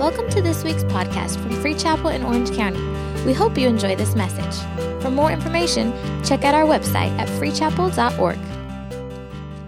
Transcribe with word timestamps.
Welcome 0.00 0.30
to 0.30 0.40
this 0.40 0.64
week's 0.64 0.82
podcast 0.84 1.38
from 1.42 1.50
Free 1.60 1.74
Chapel 1.74 2.08
in 2.08 2.22
Orange 2.22 2.50
County. 2.56 2.80
We 3.26 3.34
hope 3.34 3.58
you 3.58 3.68
enjoy 3.68 3.96
this 3.96 4.14
message. 4.14 4.58
For 5.02 5.10
more 5.10 5.30
information, 5.30 5.92
check 6.24 6.42
out 6.42 6.54
our 6.54 6.64
website 6.64 7.10
at 7.18 7.28
freechapel.org. 7.28 8.38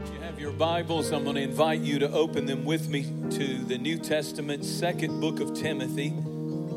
If 0.02 0.14
you 0.14 0.20
have 0.22 0.40
your 0.40 0.52
Bibles. 0.52 1.12
I'm 1.12 1.24
going 1.24 1.36
to 1.36 1.42
invite 1.42 1.80
you 1.80 1.98
to 1.98 2.10
open 2.12 2.46
them 2.46 2.64
with 2.64 2.88
me 2.88 3.02
to 3.32 3.58
the 3.58 3.76
New 3.76 3.98
Testament, 3.98 4.64
second 4.64 5.20
book 5.20 5.38
of 5.38 5.52
Timothy. 5.52 6.14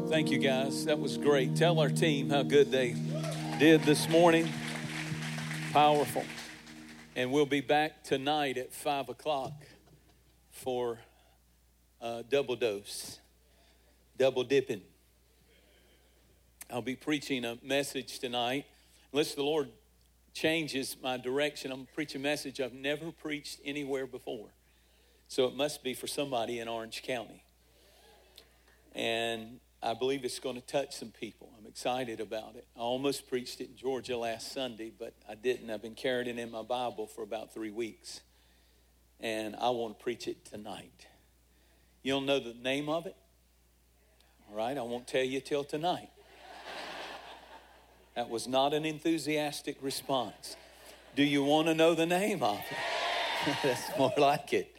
Thank 0.09 0.31
you, 0.31 0.37
guys. 0.37 0.83
That 0.83 0.99
was 0.99 1.17
great. 1.17 1.55
Tell 1.55 1.79
our 1.79 1.87
team 1.87 2.29
how 2.29 2.43
good 2.43 2.71
they 2.71 2.93
did 3.57 3.83
this 3.83 4.09
morning. 4.09 4.49
Powerful. 5.71 6.25
And 7.15 7.31
we'll 7.31 7.45
be 7.45 7.61
back 7.61 8.03
tonight 8.03 8.57
at 8.57 8.73
5 8.73 9.07
o'clock 9.07 9.53
for 10.51 10.99
a 12.01 12.21
double 12.21 12.57
dose 12.57 13.19
double 14.17 14.43
dipping. 14.43 14.81
I'll 16.71 16.81
be 16.81 16.95
preaching 16.95 17.45
a 17.45 17.57
message 17.61 18.19
tonight. 18.19 18.65
Unless 19.11 19.35
the 19.35 19.43
Lord 19.43 19.69
changes 20.33 20.97
my 21.01 21.17
direction, 21.17 21.71
I'm 21.71 21.87
preaching 21.93 22.21
a 22.21 22.23
message 22.23 22.59
I've 22.59 22.73
never 22.73 23.11
preached 23.11 23.59
anywhere 23.63 24.07
before. 24.07 24.49
So 25.27 25.45
it 25.45 25.55
must 25.55 25.83
be 25.83 25.93
for 25.93 26.07
somebody 26.07 26.59
in 26.59 26.67
Orange 26.67 27.03
County. 27.03 27.43
And 28.93 29.59
I 29.81 29.93
believe 29.93 30.25
it's 30.25 30.39
going 30.39 30.55
to 30.55 30.65
touch 30.65 30.95
some 30.95 31.09
people. 31.09 31.51
I'm 31.59 31.67
excited 31.67 32.19
about 32.19 32.55
it. 32.55 32.65
I 32.75 32.79
almost 32.79 33.29
preached 33.29 33.61
it 33.61 33.69
in 33.69 33.75
Georgia 33.75 34.17
last 34.17 34.51
Sunday, 34.51 34.91
but 34.97 35.13
I 35.29 35.35
didn't. 35.35 35.69
I've 35.69 35.81
been 35.81 35.95
carrying 35.95 36.27
it 36.27 36.39
in 36.39 36.51
my 36.51 36.63
Bible 36.63 37.05
for 37.05 37.23
about 37.23 37.53
three 37.53 37.71
weeks. 37.71 38.21
And 39.19 39.55
I 39.55 39.69
want 39.69 39.97
to 39.97 40.03
preach 40.03 40.27
it 40.27 40.45
tonight. 40.45 41.07
You 42.03 42.13
don't 42.13 42.25
know 42.25 42.39
the 42.39 42.53
name 42.53 42.89
of 42.89 43.05
it? 43.05 43.15
All 44.49 44.57
right, 44.57 44.77
I 44.77 44.81
won't 44.81 45.07
tell 45.07 45.23
you 45.23 45.39
till 45.41 45.63
tonight. 45.63 46.09
That 48.15 48.29
was 48.29 48.47
not 48.47 48.73
an 48.73 48.85
enthusiastic 48.85 49.77
response. 49.81 50.55
Do 51.15 51.23
you 51.23 51.43
want 51.43 51.67
to 51.67 51.73
know 51.73 51.95
the 51.95 52.05
name 52.05 52.43
of 52.43 52.59
it? 52.59 53.57
That's 53.63 53.97
more 53.97 54.13
like 54.17 54.53
it. 54.53 54.75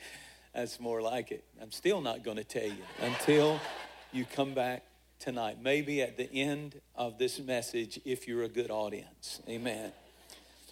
That's 0.55 0.81
more 0.81 1.03
like 1.03 1.33
it. 1.33 1.45
I'm 1.61 1.73
still 1.73 2.01
not 2.01 2.25
going 2.25 2.39
to 2.39 2.45
tell 2.45 2.67
you 2.67 2.83
until 3.03 3.61
you 4.13 4.25
come 4.25 4.55
back 4.55 4.85
tonight. 5.19 5.59
Maybe 5.63 6.01
at 6.01 6.17
the 6.17 6.33
end 6.33 6.81
of 6.95 7.19
this 7.19 7.39
message, 7.39 8.01
if 8.05 8.27
you're 8.27 8.43
a 8.43 8.49
good 8.49 8.71
audience. 8.71 9.43
Amen. 9.49 9.93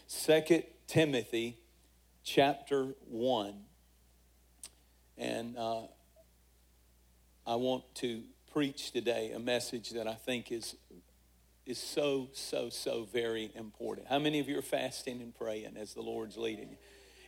Second 0.06 0.64
Timothy 0.86 1.58
chapter 2.22 2.94
1. 3.10 3.54
And 5.18 5.56
uh, 5.58 5.82
I 7.46 7.56
want 7.56 7.84
to 7.96 8.22
preach 8.54 8.92
today 8.92 9.32
a 9.32 9.38
message 9.40 9.90
that 9.90 10.06
I 10.06 10.14
think 10.14 10.52
is, 10.52 10.76
is 11.66 11.76
so, 11.76 12.28
so, 12.34 12.68
so 12.70 13.08
very 13.12 13.50
important. 13.56 14.06
How 14.06 14.20
many 14.20 14.38
of 14.38 14.48
you 14.48 14.56
are 14.56 14.62
fasting 14.62 15.20
and 15.20 15.34
praying 15.34 15.76
as 15.76 15.92
the 15.92 16.02
Lord's 16.02 16.36
leading 16.36 16.68
you? 16.68 16.76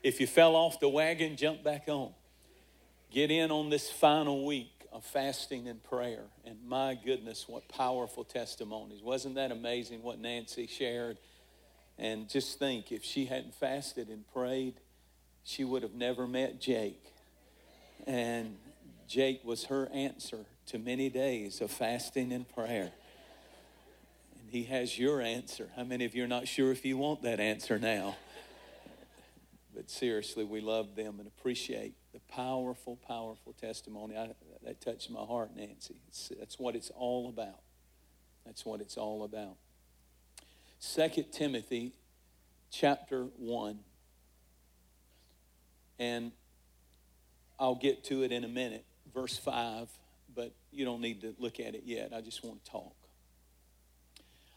If 0.04 0.20
you 0.20 0.28
fell 0.28 0.54
off 0.54 0.78
the 0.78 0.88
wagon, 0.88 1.36
jump 1.36 1.64
back 1.64 1.88
on. 1.88 2.12
Get 3.10 3.32
in 3.32 3.50
on 3.50 3.70
this 3.70 3.90
final 3.90 4.46
week 4.46 4.86
of 4.92 5.04
fasting 5.04 5.66
and 5.66 5.82
prayer. 5.82 6.22
And 6.44 6.58
my 6.64 6.94
goodness, 6.94 7.46
what 7.48 7.68
powerful 7.68 8.22
testimonies. 8.22 9.02
Wasn't 9.02 9.34
that 9.34 9.50
amazing 9.50 10.04
what 10.04 10.20
Nancy 10.20 10.68
shared? 10.68 11.18
And 11.98 12.28
just 12.28 12.60
think 12.60 12.92
if 12.92 13.02
she 13.02 13.24
hadn't 13.24 13.54
fasted 13.56 14.10
and 14.10 14.24
prayed, 14.32 14.74
she 15.42 15.64
would 15.64 15.82
have 15.82 15.94
never 15.94 16.28
met 16.28 16.60
Jake. 16.60 17.02
And 18.06 18.58
Jake 19.08 19.44
was 19.44 19.64
her 19.64 19.88
answer 19.92 20.46
to 20.66 20.78
many 20.78 21.08
days 21.08 21.60
of 21.60 21.70
fasting 21.70 22.32
and 22.32 22.48
prayer. 22.48 22.92
And 24.40 24.50
He 24.50 24.64
has 24.64 24.98
your 24.98 25.20
answer. 25.20 25.70
How 25.76 25.84
many 25.84 26.04
of 26.04 26.14
you 26.14 26.24
are 26.24 26.28
not 26.28 26.48
sure 26.48 26.72
if 26.72 26.84
you 26.84 26.96
want 26.96 27.22
that 27.22 27.40
answer 27.40 27.78
now? 27.78 28.16
But 29.74 29.90
seriously, 29.90 30.44
we 30.44 30.60
love 30.60 30.96
them 30.96 31.16
and 31.18 31.28
appreciate 31.28 31.94
the 32.14 32.20
powerful, 32.32 32.96
powerful 33.06 33.52
testimony. 33.52 34.16
I, 34.16 34.30
that 34.64 34.80
touched 34.80 35.10
my 35.10 35.20
heart, 35.20 35.50
Nancy. 35.54 35.96
It's, 36.08 36.32
that's 36.38 36.58
what 36.58 36.74
it's 36.74 36.90
all 36.96 37.28
about. 37.28 37.60
That's 38.46 38.64
what 38.64 38.80
it's 38.80 38.96
all 38.96 39.22
about. 39.22 39.56
Second 40.78 41.30
Timothy 41.30 41.92
chapter 42.70 43.24
1. 43.36 43.78
And 45.98 46.32
I'll 47.58 47.74
get 47.74 48.04
to 48.04 48.22
it 48.22 48.32
in 48.32 48.44
a 48.44 48.48
minute. 48.48 48.84
Verse 49.12 49.36
5 49.36 49.88
but 50.36 50.52
you 50.70 50.84
don't 50.84 51.00
need 51.00 51.22
to 51.22 51.34
look 51.38 51.58
at 51.58 51.74
it 51.74 51.82
yet. 51.84 52.12
I 52.14 52.20
just 52.20 52.44
want 52.44 52.64
to 52.64 52.70
talk. 52.70 52.94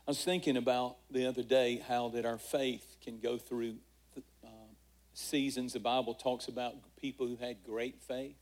I 0.05 0.11
was 0.11 0.23
thinking 0.23 0.57
about 0.57 0.97
the 1.09 1.27
other 1.27 1.43
day 1.43 1.81
how 1.87 2.09
that 2.09 2.25
our 2.25 2.37
faith 2.37 2.97
can 3.03 3.19
go 3.19 3.37
through 3.37 3.75
uh, 4.43 4.47
seasons. 5.13 5.73
The 5.73 5.79
Bible 5.79 6.13
talks 6.13 6.47
about 6.47 6.73
people 6.99 7.27
who 7.27 7.35
had 7.35 7.63
great 7.63 8.01
faith. 8.01 8.35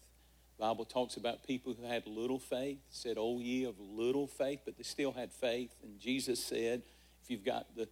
The 0.58 0.64
Bible 0.64 0.86
talks 0.86 1.18
about 1.18 1.46
people 1.46 1.76
who 1.80 1.86
had 1.86 2.08
little 2.08 2.40
faith. 2.40 2.78
It 2.78 2.96
said, 2.96 3.18
"Oh 3.20 3.40
ye 3.40 3.66
of 3.66 3.80
little 3.80 4.28
faith," 4.28 4.62
but 4.66 4.78
they 4.78 4.84
still 4.84 5.12
had 5.12 5.32
faith. 5.32 5.76
And 5.84 6.00
Jesus 6.00 6.44
said, 6.44 6.82
"If 7.24 7.30
you've 7.30 7.46
got 7.46 7.76
the 7.76 7.88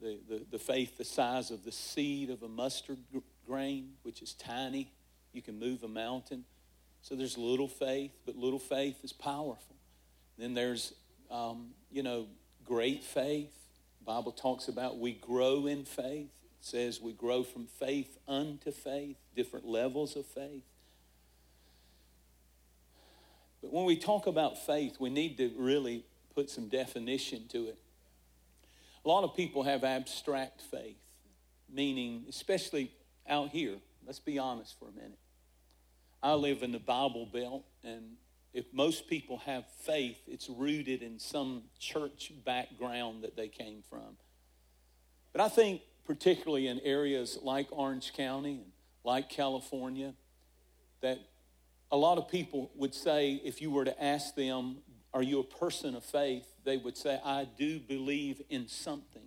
the, 0.00 0.18
the, 0.28 0.46
the 0.52 0.58
faith 0.58 0.96
the 0.96 1.04
size 1.04 1.50
of 1.50 1.64
the 1.64 1.72
seed 1.72 2.30
of 2.30 2.42
a 2.42 2.48
mustard 2.48 2.98
grain, 3.46 3.94
which 4.02 4.22
is 4.22 4.34
tiny, 4.34 4.92
you 5.32 5.42
can 5.42 5.58
move 5.58 5.82
a 5.82 5.88
mountain." 5.88 6.44
So 7.02 7.14
there's 7.14 7.38
little 7.38 7.68
faith, 7.68 8.12
but 8.26 8.36
little 8.36 8.58
faith 8.58 9.02
is 9.02 9.12
powerful. 9.12 9.76
Then 10.38 10.54
there's, 10.54 10.94
um, 11.30 11.70
you 11.90 12.02
know, 12.02 12.26
great 12.64 13.02
faith. 13.02 13.52
The 14.00 14.04
Bible 14.04 14.32
talks 14.32 14.68
about 14.68 14.98
we 14.98 15.12
grow 15.12 15.66
in 15.66 15.84
faith. 15.84 16.30
It 16.60 16.64
says 16.64 17.00
we 17.00 17.12
grow 17.12 17.42
from 17.42 17.66
faith 17.66 18.18
unto 18.28 18.70
faith, 18.70 19.16
different 19.34 19.66
levels 19.66 20.16
of 20.16 20.26
faith. 20.26 20.64
But 23.62 23.72
when 23.72 23.84
we 23.84 23.96
talk 23.96 24.26
about 24.26 24.64
faith, 24.64 24.96
we 24.98 25.10
need 25.10 25.36
to 25.38 25.50
really 25.56 26.04
put 26.34 26.48
some 26.48 26.68
definition 26.68 27.46
to 27.48 27.66
it. 27.66 27.78
A 29.04 29.08
lot 29.08 29.24
of 29.24 29.34
people 29.34 29.62
have 29.62 29.84
abstract 29.84 30.62
faith, 30.62 30.96
meaning, 31.72 32.24
especially 32.28 32.90
out 33.28 33.50
here, 33.50 33.76
let's 34.06 34.18
be 34.18 34.38
honest 34.38 34.78
for 34.78 34.88
a 34.88 34.92
minute. 34.92 35.19
I 36.22 36.34
live 36.34 36.62
in 36.62 36.72
the 36.72 36.78
Bible 36.78 37.26
Belt, 37.26 37.64
and 37.82 38.16
if 38.52 38.66
most 38.72 39.08
people 39.08 39.38
have 39.38 39.64
faith, 39.84 40.18
it's 40.26 40.48
rooted 40.48 41.02
in 41.02 41.18
some 41.18 41.62
church 41.78 42.32
background 42.44 43.22
that 43.24 43.36
they 43.36 43.48
came 43.48 43.82
from. 43.88 44.16
But 45.32 45.40
I 45.40 45.48
think, 45.48 45.82
particularly 46.04 46.66
in 46.66 46.80
areas 46.80 47.38
like 47.42 47.68
Orange 47.70 48.12
County 48.12 48.54
and 48.54 48.72
like 49.04 49.30
California, 49.30 50.12
that 51.00 51.18
a 51.90 51.96
lot 51.96 52.18
of 52.18 52.28
people 52.28 52.70
would 52.74 52.94
say, 52.94 53.40
if 53.44 53.62
you 53.62 53.70
were 53.70 53.84
to 53.84 54.02
ask 54.02 54.34
them, 54.34 54.78
Are 55.14 55.22
you 55.22 55.40
a 55.40 55.44
person 55.44 55.94
of 55.94 56.04
faith? 56.04 56.46
they 56.64 56.76
would 56.76 56.96
say, 56.96 57.18
I 57.24 57.48
do 57.58 57.80
believe 57.80 58.42
in 58.50 58.68
something. 58.68 59.22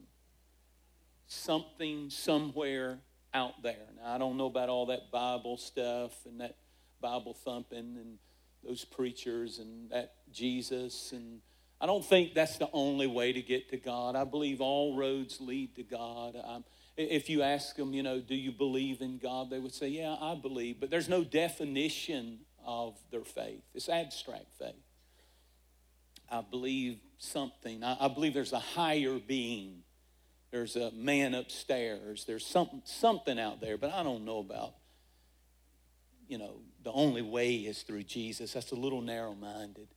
Something 1.26 2.10
somewhere 2.10 3.00
out 3.34 3.64
there. 3.64 3.88
Now, 3.98 4.14
I 4.14 4.18
don't 4.18 4.38
know 4.38 4.46
about 4.46 4.70
all 4.70 4.86
that 4.88 5.12
Bible 5.12 5.58
stuff 5.58 6.12
and 6.26 6.40
that 6.42 6.56
Bible 7.04 7.34
thumping 7.34 7.98
and 8.00 8.18
those 8.64 8.86
preachers 8.86 9.60
and 9.60 9.92
that 9.92 10.14
Jesus. 10.32 11.12
And 11.12 11.42
I 11.80 11.86
don't 11.86 12.04
think 12.04 12.34
that's 12.34 12.58
the 12.58 12.70
only 12.72 13.08
way 13.08 13.34
to 13.34 13.42
get 13.42 13.70
to 13.70 13.78
God. 13.78 14.16
I 14.16 14.24
believe 14.24 14.62
all 14.62 14.96
roads 14.96 15.40
lead 15.42 15.76
to 15.76 15.84
God. 15.84 16.36
Um, 16.42 16.64
if 16.96 17.30
you 17.30 17.42
ask 17.42 17.76
them, 17.76 17.94
you 17.94 18.04
know, 18.04 18.22
do 18.22 18.36
you 18.36 18.52
believe 18.52 19.02
in 19.02 19.18
God? 19.18 19.50
They 19.50 19.60
would 19.60 19.74
say, 19.74 19.90
yeah, 19.90 20.16
I 20.20 20.36
believe. 20.36 20.80
But 20.80 20.90
there's 20.90 21.10
no 21.10 21.24
definition 21.24 22.40
of 22.66 22.98
their 23.12 23.26
faith, 23.26 23.62
it's 23.74 23.90
abstract 23.90 24.48
faith. 24.58 24.76
I 26.32 26.42
believe 26.42 27.00
something. 27.18 27.84
I, 27.84 27.98
I 28.00 28.08
believe 28.08 28.34
there's 28.34 28.54
a 28.54 28.60
higher 28.60 29.20
being. 29.20 29.84
There's 30.52 30.76
a 30.76 30.92
man 30.92 31.34
upstairs. 31.34 32.26
There's 32.26 32.46
something, 32.46 32.82
something 32.86 33.40
out 33.40 33.60
there, 33.60 33.78
but 33.78 33.92
I 33.92 34.04
don't 34.04 34.24
know 34.24 34.40
about, 34.40 34.76
you 36.28 36.38
know, 36.38 36.62
the 36.84 36.92
only 36.92 37.22
way 37.22 37.56
is 37.56 37.82
through 37.84 38.04
Jesus. 38.04 38.54
That's 38.54 38.72
a 38.72 38.76
little 38.76 39.02
narrow 39.02 39.34
minded. 39.34 39.88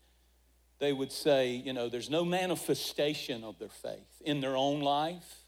They 0.78 0.92
would 0.92 1.10
say, 1.10 1.50
you 1.50 1.72
know, 1.72 1.88
there's 1.88 2.10
no 2.10 2.24
manifestation 2.24 3.44
of 3.44 3.58
their 3.58 3.68
faith 3.68 4.22
in 4.24 4.40
their 4.40 4.56
own 4.56 4.80
life, 4.80 5.42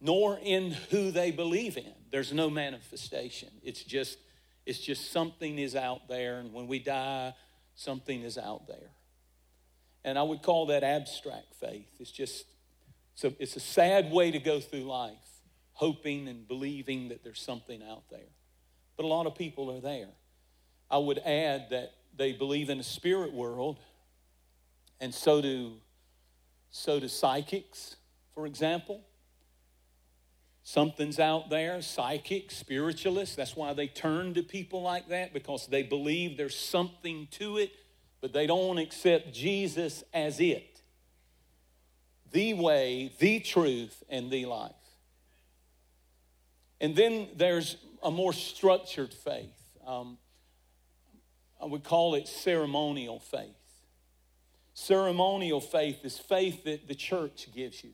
nor 0.00 0.38
in 0.42 0.72
who 0.90 1.10
they 1.10 1.30
believe 1.30 1.76
in. 1.76 1.94
There's 2.10 2.32
no 2.32 2.50
manifestation. 2.50 3.48
It's 3.62 3.82
just, 3.82 4.18
it's 4.66 4.80
just 4.80 5.12
something 5.12 5.58
is 5.58 5.76
out 5.76 6.08
there, 6.08 6.38
and 6.38 6.52
when 6.52 6.66
we 6.66 6.78
die, 6.78 7.34
something 7.74 8.22
is 8.22 8.36
out 8.36 8.66
there. 8.66 8.90
And 10.04 10.18
I 10.18 10.22
would 10.22 10.42
call 10.42 10.66
that 10.66 10.82
abstract 10.82 11.54
faith. 11.60 11.88
It's 12.00 12.10
just, 12.10 12.44
so 13.14 13.32
it's 13.38 13.56
a 13.56 13.60
sad 13.60 14.10
way 14.10 14.30
to 14.30 14.38
go 14.38 14.58
through 14.58 14.84
life, 14.84 15.14
hoping 15.72 16.28
and 16.28 16.46
believing 16.46 17.08
that 17.08 17.22
there's 17.22 17.40
something 17.40 17.82
out 17.82 18.04
there 18.10 18.30
but 18.98 19.04
a 19.04 19.08
lot 19.08 19.26
of 19.26 19.36
people 19.36 19.70
are 19.70 19.80
there. 19.80 20.08
I 20.90 20.98
would 20.98 21.18
add 21.18 21.70
that 21.70 21.92
they 22.16 22.32
believe 22.32 22.68
in 22.68 22.80
a 22.80 22.82
spirit 22.82 23.32
world, 23.32 23.78
and 25.00 25.14
so 25.14 25.40
do, 25.40 25.74
so 26.70 26.98
do 26.98 27.06
psychics, 27.06 27.94
for 28.34 28.44
example. 28.44 29.00
Something's 30.64 31.20
out 31.20 31.48
there, 31.48 31.80
psychic, 31.80 32.50
spiritualists. 32.50 33.36
That's 33.36 33.54
why 33.54 33.72
they 33.72 33.86
turn 33.86 34.34
to 34.34 34.42
people 34.42 34.82
like 34.82 35.08
that 35.10 35.32
because 35.32 35.68
they 35.68 35.84
believe 35.84 36.36
there's 36.36 36.58
something 36.58 37.28
to 37.32 37.56
it, 37.56 37.70
but 38.20 38.32
they 38.32 38.48
don't 38.48 38.78
accept 38.78 39.32
Jesus 39.32 40.02
as 40.12 40.40
it 40.40 40.82
the 42.30 42.52
way, 42.52 43.12
the 43.20 43.40
truth, 43.40 44.02
and 44.10 44.30
the 44.30 44.44
life. 44.44 44.72
And 46.80 46.94
then 46.94 47.28
there's 47.36 47.76
a 48.02 48.10
more 48.10 48.32
structured 48.32 49.12
faith. 49.12 49.54
Um, 49.86 50.18
I 51.60 51.66
would 51.66 51.84
call 51.84 52.14
it 52.14 52.28
ceremonial 52.28 53.18
faith. 53.18 53.54
Ceremonial 54.74 55.60
faith 55.60 56.04
is 56.04 56.18
faith 56.18 56.64
that 56.64 56.86
the 56.86 56.94
church 56.94 57.48
gives 57.54 57.82
you, 57.82 57.90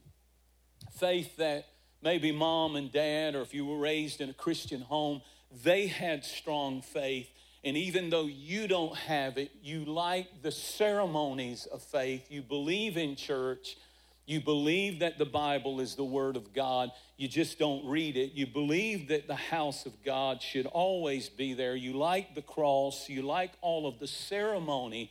faith 0.93 1.37
that 1.37 1.67
maybe 2.03 2.31
mom 2.31 2.77
and 2.77 2.93
dad, 2.93 3.35
or 3.35 3.41
if 3.41 3.55
you 3.55 3.65
were 3.65 3.79
raised 3.79 4.21
in 4.21 4.29
a 4.29 4.35
Christian 4.35 4.83
home, 4.83 5.23
they 5.63 5.87
had 5.87 6.25
strong 6.25 6.83
faith. 6.83 7.29
And 7.65 7.79
even 7.79 8.11
though 8.11 8.27
you 8.27 8.69
don't 8.69 8.95
have 8.95 9.39
it, 9.39 9.51
you 9.63 9.87
like 9.87 10.43
the 10.43 10.53
ceremonies 10.53 11.65
of 11.65 11.83
faith. 11.83 12.31
You 12.31 12.43
believe 12.43 12.99
in 12.99 13.17
church. 13.17 13.79
You 14.27 14.41
believe 14.41 15.01
that 15.01 15.19
the 15.19 15.27
Bible 15.27 15.81
is 15.81 15.97
the 15.97 16.05
Word 16.05 16.37
of 16.37 16.55
God. 16.55 16.91
You 17.19 17.29
just 17.29 17.59
don't 17.59 17.85
read 17.87 18.17
it. 18.17 18.33
You 18.33 18.47
believe 18.47 19.09
that 19.09 19.27
the 19.27 19.35
house 19.35 19.85
of 19.85 20.03
God 20.03 20.41
should 20.41 20.67
always 20.67 21.29
be 21.29 21.53
there. 21.53 21.77
You 21.77 21.93
like 21.93 22.35
the 22.35 22.43
cross. 22.43 23.09
You 23.09 23.23
like 23.23 23.53
all 23.61 23.87
of 23.87 23.99
the 23.99 24.07
ceremony. 24.07 25.11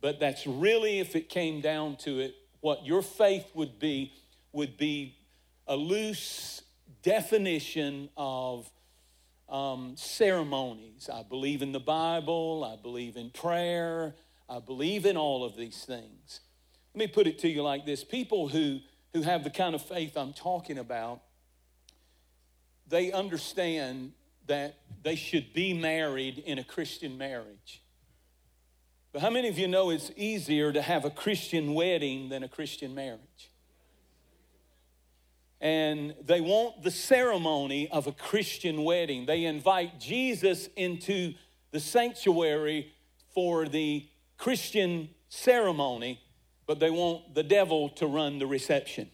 But 0.00 0.18
that's 0.18 0.46
really, 0.46 0.98
if 0.98 1.14
it 1.14 1.28
came 1.28 1.60
down 1.60 1.96
to 1.98 2.18
it, 2.18 2.34
what 2.60 2.84
your 2.84 3.02
faith 3.02 3.46
would 3.54 3.78
be, 3.78 4.12
would 4.52 4.76
be 4.76 5.16
a 5.68 5.76
loose 5.76 6.62
definition 7.02 8.08
of 8.16 8.68
um, 9.48 9.94
ceremonies. 9.96 11.08
I 11.12 11.22
believe 11.22 11.62
in 11.62 11.70
the 11.70 11.80
Bible, 11.80 12.64
I 12.64 12.80
believe 12.80 13.16
in 13.16 13.30
prayer, 13.30 14.14
I 14.48 14.58
believe 14.58 15.06
in 15.06 15.16
all 15.16 15.44
of 15.44 15.56
these 15.56 15.84
things. 15.84 16.40
Let 16.94 16.98
me 16.98 17.06
put 17.06 17.26
it 17.26 17.38
to 17.40 17.48
you 17.48 17.62
like 17.62 17.86
this 17.86 18.04
people 18.04 18.48
who, 18.48 18.80
who 19.12 19.22
have 19.22 19.44
the 19.44 19.50
kind 19.50 19.74
of 19.74 19.82
faith 19.82 20.16
I'm 20.16 20.32
talking 20.32 20.78
about, 20.78 21.22
they 22.88 23.12
understand 23.12 24.12
that 24.46 24.76
they 25.02 25.16
should 25.16 25.52
be 25.52 25.72
married 25.72 26.38
in 26.38 26.58
a 26.58 26.64
Christian 26.64 27.16
marriage. 27.16 27.82
But 29.12 29.22
how 29.22 29.30
many 29.30 29.48
of 29.48 29.58
you 29.58 29.68
know 29.68 29.90
it's 29.90 30.10
easier 30.16 30.72
to 30.72 30.82
have 30.82 31.04
a 31.04 31.10
Christian 31.10 31.74
wedding 31.74 32.28
than 32.28 32.42
a 32.42 32.48
Christian 32.48 32.94
marriage? 32.94 33.52
and 35.62 36.12
they 36.20 36.40
want 36.40 36.82
the 36.82 36.90
ceremony 36.90 37.88
of 37.90 38.08
a 38.08 38.12
Christian 38.12 38.82
wedding. 38.82 39.26
They 39.26 39.44
invite 39.44 40.00
Jesus 40.00 40.68
into 40.76 41.34
the 41.70 41.78
sanctuary 41.78 42.92
for 43.32 43.68
the 43.68 44.08
Christian 44.36 45.08
ceremony, 45.28 46.20
but 46.66 46.78
they 46.78 46.90
want 46.90 47.34
the 47.34 47.42
devil 47.42 47.88
to 47.90 48.06
run 48.06 48.38
the 48.38 48.46
reception. 48.46 49.10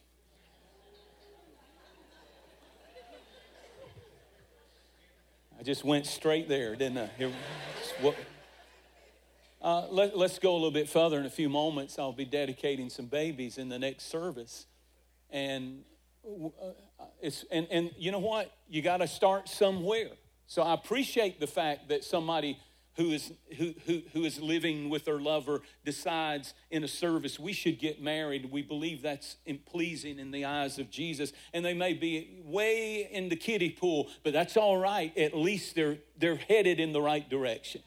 I 5.59 5.65
just 5.65 5.85
went 5.85 6.06
straight 6.06 6.49
there, 6.49 6.77
didn't 6.77 6.99
I? 6.99 7.11
Here, 7.19 7.33
what, 8.00 8.15
uh, 9.61 9.89
let, 9.89 10.15
us 10.15 10.39
go 10.39 10.53
a 10.53 10.55
little 10.55 10.71
bit 10.71 10.89
further 10.89 11.19
in 11.19 11.27
a 11.27 11.31
few 11.31 11.49
moments. 11.49 11.99
I'll 11.99 12.12
be 12.12 12.25
dedicating 12.25 12.91
some 12.91 13.06
babies 13.06 13.59
in 13.59 13.69
the 13.69 13.79
next 13.79 14.05
service. 14.05 14.67
And 15.31 15.83
uh, 16.25 16.69
it's, 17.21 17.44
and, 17.51 17.67
and 17.73 17.91
you 17.99 18.12
know 18.12 18.21
what? 18.21 18.53
You 18.69 18.83
got 18.83 18.99
to 18.99 19.09
start 19.09 19.49
somewhere. 19.49 20.11
So 20.47 20.62
I 20.62 20.75
appreciate 20.75 21.41
the 21.41 21.49
fact 21.49 21.89
that 21.89 22.05
somebody 22.05 22.56
who 22.99 23.12
is, 23.12 23.33
who, 23.56 23.75
who, 23.87 24.03
who 24.12 24.25
is 24.25 24.41
living 24.41 24.91
with 24.91 25.05
their 25.05 25.21
lover 25.21 25.62
decides 25.85 26.53
in 26.69 26.83
a 26.83 26.89
service 26.89 27.39
we 27.39 27.53
should 27.53 27.79
get 27.79 28.03
married. 28.03 28.50
We 28.50 28.61
believe 28.61 29.03
that's 29.03 29.37
pleasing 29.67 30.19
in 30.19 30.33
the 30.33 30.45
eyes 30.45 30.81
of 30.81 30.91
Jesus. 30.91 31.33
And 31.55 31.65
they 31.65 31.75
may 31.75 31.93
be 31.93 32.41
way 32.45 33.09
in 33.11 33.29
the 33.29 33.37
kiddie 33.37 33.71
pool, 33.71 34.09
but 34.25 34.33
that's 34.33 34.56
all 34.56 34.77
right. 34.77 35.17
At 35.17 35.37
least 35.37 35.77
they're, 35.77 35.99
they're 36.19 36.37
headed 36.37 36.81
in 36.81 36.93
the 36.93 37.00
right 37.00 37.29
direction. 37.31 37.83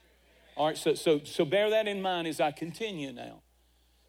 All 0.56 0.68
right, 0.68 0.78
so, 0.78 0.94
so, 0.94 1.20
so 1.26 1.44
bear 1.44 1.70
that 1.72 1.90
in 1.90 2.02
mind 2.02 2.28
as 2.28 2.40
I 2.40 2.52
continue 2.52 3.12
now. 3.12 3.42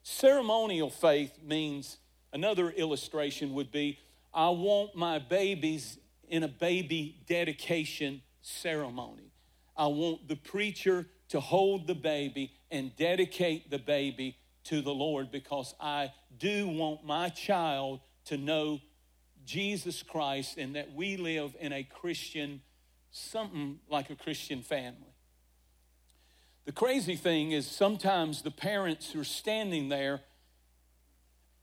Ceremonial 0.05 0.91
faith 0.91 1.37
means 1.45 1.99
another 2.33 2.71
illustration 2.71 3.55
would 3.55 3.73
be 3.73 3.99
I 4.33 4.51
want 4.51 4.95
my 4.95 5.19
babies 5.19 5.99
in 6.29 6.45
a 6.45 6.49
baby 6.49 7.23
dedication 7.27 8.23
ceremony. 8.41 9.32
I 9.83 9.87
want 9.87 10.29
the 10.29 10.37
preacher 10.37 11.09
to 11.31 11.41
hold 11.41 11.89
the 11.89 11.97
baby 11.97 12.53
and 12.71 12.95
dedicate 12.95 13.69
the 13.69 13.81
baby 13.81 14.37
to 14.67 14.81
the 14.81 14.95
Lord 14.95 15.33
because 15.33 15.75
I 15.81 16.13
do 16.39 16.69
want 16.69 17.05
my 17.05 17.31
child 17.31 17.99
to 18.27 18.37
know 18.37 18.79
Jesus 19.45 20.05
Christ 20.05 20.57
and 20.57 20.77
that 20.77 20.93
we 20.95 21.17
live 21.17 21.57
in 21.59 21.73
a 21.73 21.83
Christian, 21.83 22.63
something 23.11 23.81
like 23.91 24.09
a 24.09 24.15
Christian 24.15 24.63
family. 24.63 25.17
The 26.65 26.71
crazy 26.71 27.17
thing 27.17 27.51
is 27.51 27.67
sometimes 27.67 28.43
the 28.43 28.53
parents 28.53 29.11
who 29.11 29.23
are 29.23 29.25
standing 29.25 29.89
there 29.89 30.21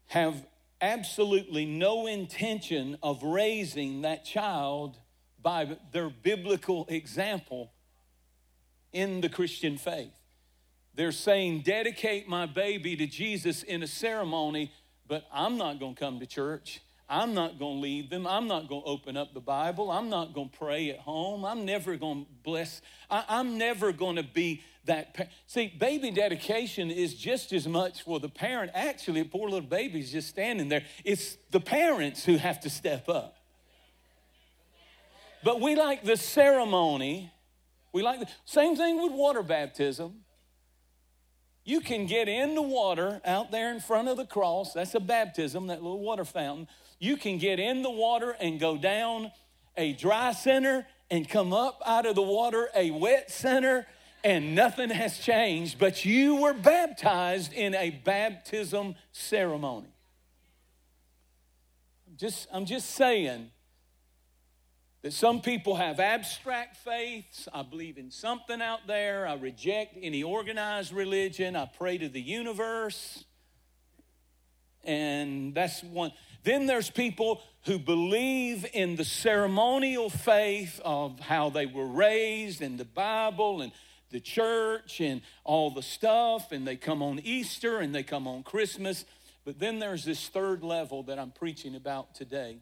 have 0.07 0.45
absolutely 0.81 1.65
no 1.65 2.05
intention 2.05 2.97
of 3.01 3.23
raising 3.23 4.01
that 4.01 4.25
child 4.25 4.97
by 5.41 5.77
their 5.93 6.09
biblical 6.09 6.85
example 6.89 7.71
in 8.93 9.21
the 9.21 9.29
Christian 9.29 9.77
faith. 9.77 10.11
They're 10.95 11.11
saying, 11.11 11.61
dedicate 11.61 12.27
my 12.27 12.45
baby 12.45 12.95
to 12.97 13.07
Jesus 13.07 13.63
in 13.63 13.83
a 13.83 13.87
ceremony, 13.87 14.71
but 15.07 15.25
I'm 15.33 15.57
not 15.57 15.79
going 15.79 15.95
to 15.95 15.99
come 15.99 16.19
to 16.19 16.25
church. 16.25 16.81
I'm 17.09 17.33
not 17.33 17.57
going 17.57 17.77
to 17.77 17.81
lead 17.81 18.09
them. 18.11 18.27
I'm 18.27 18.47
not 18.47 18.67
going 18.67 18.83
to 18.83 18.87
open 18.87 19.17
up 19.17 19.33
the 19.33 19.39
Bible. 19.39 19.89
I'm 19.89 20.09
not 20.09 20.33
going 20.33 20.49
to 20.49 20.57
pray 20.57 20.91
at 20.91 20.99
home. 20.99 21.43
I'm 21.43 21.65
never 21.65 21.95
going 21.95 22.25
to 22.25 22.31
bless. 22.43 22.81
I, 23.09 23.39
am 23.39 23.57
never 23.57 23.91
going 23.91 24.17
to 24.17 24.23
be 24.23 24.61
that. 24.85 25.15
Pa- 25.15 25.23
See, 25.47 25.73
baby 25.79 26.11
dedication 26.11 26.91
is 26.91 27.15
just 27.15 27.51
as 27.51 27.67
much 27.67 28.03
for 28.03 28.19
the 28.19 28.29
parent. 28.29 28.71
Actually, 28.75 29.23
poor 29.23 29.49
little 29.49 29.67
baby's 29.67 30.11
just 30.11 30.29
standing 30.29 30.69
there. 30.69 30.83
It's 31.03 31.37
the 31.49 31.59
parents 31.59 32.25
who 32.25 32.37
have 32.37 32.59
to 32.61 32.69
step 32.69 33.09
up. 33.09 33.35
But 35.43 35.61
we 35.61 35.75
like 35.75 36.03
the 36.03 36.17
ceremony. 36.17 37.31
We 37.91 38.01
like 38.01 38.19
the 38.19 38.27
same 38.45 38.75
thing 38.75 39.01
with 39.01 39.11
water 39.11 39.43
baptism. 39.43 40.21
You 41.63 41.81
can 41.81 42.05
get 42.05 42.27
in 42.27 42.55
the 42.55 42.61
water 42.61 43.21
out 43.25 43.51
there 43.51 43.71
in 43.71 43.79
front 43.79 44.07
of 44.07 44.17
the 44.17 44.25
cross. 44.25 44.73
That's 44.73 44.95
a 44.95 44.99
baptism, 44.99 45.67
that 45.67 45.83
little 45.83 45.99
water 45.99 46.25
fountain. 46.25 46.67
You 46.99 47.17
can 47.17 47.37
get 47.37 47.59
in 47.59 47.83
the 47.83 47.89
water 47.89 48.35
and 48.39 48.59
go 48.59 48.77
down 48.77 49.31
a 49.77 49.93
dry 49.93 50.33
center 50.33 50.87
and 51.11 51.27
come 51.27 51.53
up 51.53 51.81
out 51.85 52.05
of 52.05 52.15
the 52.15 52.21
water 52.21 52.69
a 52.75 52.91
wet 52.91 53.31
center 53.31 53.87
and 54.23 54.53
nothing 54.53 54.89
has 54.89 55.17
changed, 55.19 55.79
but 55.79 56.03
you 56.03 56.35
were 56.35 56.53
baptized 56.53 57.53
in 57.53 57.73
a 57.73 57.89
baptism 57.89 58.95
ceremony. 59.11 59.93
Just, 62.17 62.47
I'm 62.51 62.65
just 62.65 62.89
saying 62.91 63.49
that 65.01 65.13
some 65.13 65.41
people 65.41 65.75
have 65.75 65.99
abstract 65.99 66.77
faiths. 66.77 67.47
I 67.53 67.63
believe 67.63 67.97
in 67.97 68.11
something 68.11 68.61
out 68.61 68.85
there. 68.85 69.27
I 69.27 69.35
reject 69.35 69.97
any 70.01 70.23
organized 70.23 70.91
religion. 70.91 71.55
I 71.55 71.65
pray 71.65 71.97
to 71.97 72.09
the 72.09 72.21
universe. 72.21 73.23
And 74.83 75.53
that's 75.53 75.83
one. 75.83 76.11
Then 76.43 76.65
there's 76.65 76.89
people 76.89 77.41
who 77.65 77.79
believe 77.79 78.65
in 78.73 78.95
the 78.95 79.05
ceremonial 79.05 80.09
faith 80.09 80.81
of 80.83 81.19
how 81.19 81.49
they 81.49 81.65
were 81.65 81.87
raised 81.87 82.61
and 82.61 82.77
the 82.77 82.85
Bible 82.85 83.61
and 83.61 83.71
the 84.11 84.19
church 84.19 85.01
and 85.01 85.21
all 85.43 85.69
the 85.69 85.83
stuff, 85.83 86.51
and 86.51 86.67
they 86.67 86.75
come 86.75 87.03
on 87.03 87.19
Easter 87.19 87.79
and 87.79 87.93
they 87.93 88.03
come 88.03 88.27
on 88.27 88.43
Christmas. 88.43 89.05
But 89.45 89.59
then 89.59 89.79
there's 89.79 90.03
this 90.03 90.27
third 90.27 90.63
level 90.63 91.03
that 91.03 91.19
I'm 91.19 91.31
preaching 91.31 91.75
about 91.75 92.15
today. 92.15 92.57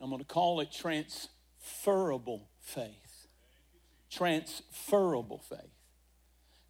I'm 0.00 0.10
going 0.10 0.20
to 0.20 0.26
call 0.26 0.60
it 0.60 0.70
transferable 0.70 2.48
faith. 2.60 3.26
Transferable 4.10 5.38
faith. 5.38 5.72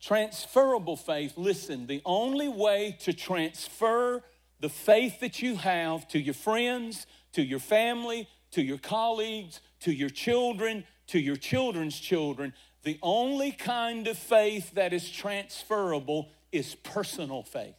Transferable 0.00 0.97
faith, 0.97 1.35
listen, 1.37 1.87
the 1.87 2.02
only 2.04 2.49
way 2.49 2.97
to 3.00 3.12
transfer 3.12 4.23
the 4.61 4.68
faith 4.68 5.21
that 5.21 5.42
you 5.42 5.56
have 5.56 6.06
to 6.09 6.18
your 6.18 6.35
friends, 6.35 7.06
to 7.33 7.42
your 7.42 7.59
family, 7.59 8.28
to 8.52 8.62
your 8.62 8.78
colleagues, 8.78 9.61
to 9.80 9.92
your 9.92 10.09
children, 10.09 10.85
to 11.09 11.18
your 11.18 11.37
children's 11.37 11.99
children, 11.99 12.52
The 12.83 12.99
only 13.02 13.50
kind 13.50 14.06
of 14.06 14.16
faith 14.16 14.75
that 14.75 14.92
is 14.92 15.11
transferable 15.11 16.28
is 16.52 16.76
personal 16.76 17.42
faith. 17.42 17.75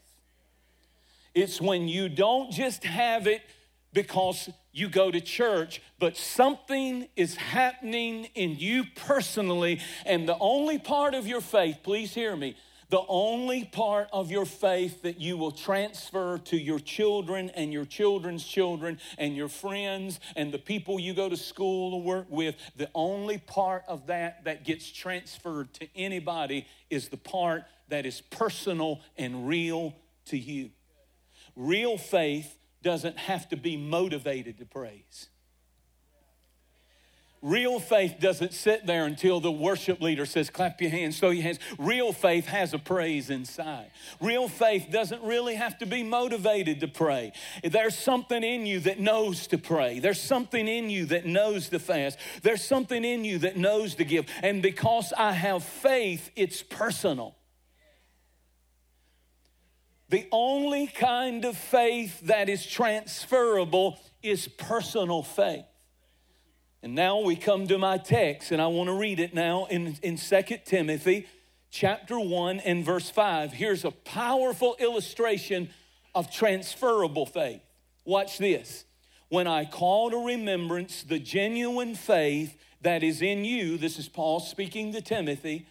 It's 1.34 1.62
when 1.62 1.88
you 1.88 2.10
don't 2.10 2.52
just 2.52 2.84
have 2.84 3.26
it 3.26 3.42
because 3.94 4.50
you 4.78 4.90
go 4.90 5.10
to 5.10 5.20
church, 5.20 5.82
but 6.00 6.16
something 6.16 7.08
is 7.16 7.36
happening 7.36 8.26
in 8.36 8.56
you 8.58 8.84
personally, 8.96 9.80
and 10.06 10.28
the 10.28 10.38
only 10.40 10.78
part 10.78 11.14
of 11.14 11.28
your 11.28 11.42
faith, 11.42 11.80
please 11.84 12.14
hear 12.14 12.36
me, 12.36 12.56
the 12.90 13.04
only 13.10 13.66
part 13.66 14.08
of 14.14 14.32
your 14.32 14.46
faith 14.46 15.02
that 15.02 15.20
you 15.20 15.36
will 15.36 15.52
transfer 15.52 16.38
to 16.38 16.58
your 16.58 16.80
children 16.80 17.50
and 17.50 17.74
your 17.74 17.84
children's 17.84 18.46
children 18.46 18.98
and 19.18 19.36
your 19.36 19.50
friends 19.50 20.20
and 20.36 20.54
the 20.54 20.60
people 20.60 21.00
you 21.00 21.14
go 21.14 21.28
to 21.28 21.36
school 21.36 21.96
or 21.96 22.02
work 22.02 22.28
with, 22.30 22.56
the 22.78 22.90
only 22.96 23.40
part 23.40 23.84
of 23.88 24.08
that 24.08 24.46
that 24.46 24.64
gets 24.64 24.90
transferred 24.90 25.74
to 25.74 25.88
anybody 25.96 26.66
is 26.90 27.10
the 27.10 27.18
part 27.18 27.64
that 27.90 28.06
is 28.06 28.22
personal 28.22 29.02
and 29.18 29.48
real 29.48 29.94
to 30.26 30.38
you. 30.38 30.70
Real 31.56 31.98
faith 31.98 32.57
doesn't 32.84 33.18
have 33.18 33.50
to 33.50 33.58
be 33.58 33.78
motivated 33.78 34.58
to 34.60 34.66
praise. 34.66 35.30
Real 37.44 37.80
faith 37.80 38.16
doesn't 38.20 38.52
sit 38.52 38.88
there 38.88 39.06
until 39.06 39.40
the 39.40 39.52
worship 39.52 40.02
leader 40.02 40.26
says, 40.26 40.50
clap 40.50 40.82
your 40.82 40.90
hands, 40.90 41.20
throw 41.20 41.30
your 41.30 41.44
hands. 41.44 41.60
Real 41.78 42.12
faith 42.12 42.48
has 42.48 42.74
a 42.74 42.80
praise 42.80 43.30
inside. 43.30 43.92
Real 44.20 44.48
faith 44.48 44.88
doesn't 44.92 45.22
really 45.22 45.54
have 45.54 45.78
to 45.78 45.86
be 45.86 46.02
motivated 46.02 46.80
to 46.80 46.88
pray. 46.88 47.32
There's 47.64 47.96
something 47.96 48.44
in 48.44 48.66
you 48.66 48.80
that 48.82 49.00
knows 49.00 49.46
to 49.48 49.60
pray. 49.60 50.00
There's 50.00 50.20
something 50.20 50.68
in 50.68 50.90
you 50.90 51.06
that 51.06 51.28
knows 51.28 51.70
to 51.70 51.80
fast. 51.80 52.18
There's 52.42 52.64
something 52.64 53.06
in 53.06 53.24
you 53.24 53.38
that 53.40 53.56
knows 53.56 53.94
to 53.96 54.04
give. 54.04 54.26
And 54.42 54.64
because 54.64 55.14
I 55.16 55.32
have 55.32 55.64
faith, 55.64 56.32
it's 56.36 56.64
personal. 56.64 57.37
The 60.10 60.28
only 60.32 60.88
kind 60.88 61.44
of 61.44 61.58
faith 61.58 62.22
that 62.22 62.48
is 62.48 62.66
transferable 62.66 64.00
is 64.24 64.48
personal 64.48 65.22
faith. 65.22 65.66
And 66.82 66.96
now 66.96 67.20
we 67.20 67.36
come 67.36 67.68
to 67.68 67.78
my 67.78 67.98
text, 67.98 68.52
and 68.52 68.62
I 68.62 68.68
want 68.68 68.88
to 68.88 68.94
read 68.94 69.20
it 69.20 69.34
now 69.34 69.66
in, 69.66 69.98
in 70.02 70.18
2 70.18 70.42
Timothy 70.66 71.28
chapter 71.70 72.20
1 72.20 72.62
and 72.62 72.86
verse 72.86 73.10
5. 73.10 73.52
Here's 73.52 73.84
a 73.84 73.92
powerful 73.92 74.78
illustration 74.80 75.70
of 76.16 76.32
transferable 76.32 77.26
faith. 77.26 77.62
Watch 78.06 78.38
this. 78.38 78.86
When 79.30 79.48
I 79.48 79.66
call 79.66 80.12
to 80.12 80.26
remembrance 80.26 81.04
the 81.04 81.20
genuine 81.20 81.96
faith 81.96 82.58
that 82.82 83.04
is 83.04 83.22
in 83.22 83.44
you, 83.44 83.78
this 83.78 84.00
is 84.00 84.08
Paul 84.08 84.40
speaking 84.40 84.94
to 84.94 85.02
Timothy, 85.02 85.68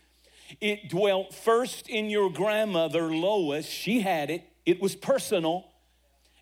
it 0.60 0.88
dwelt 0.88 1.34
first 1.34 1.88
in 1.88 2.10
your 2.10 2.30
grandmother 2.30 3.14
Lois. 3.14 3.66
She 3.66 4.00
had 4.00 4.30
it, 4.30 4.44
it 4.64 4.80
was 4.80 4.94
personal. 4.94 5.66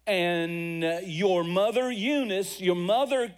And 0.07 0.85
uh, 0.85 1.01
your 1.05 1.45
mother 1.45 1.91
Eunice, 1.91 2.61
your 2.61 2.75
mother 2.75 3.33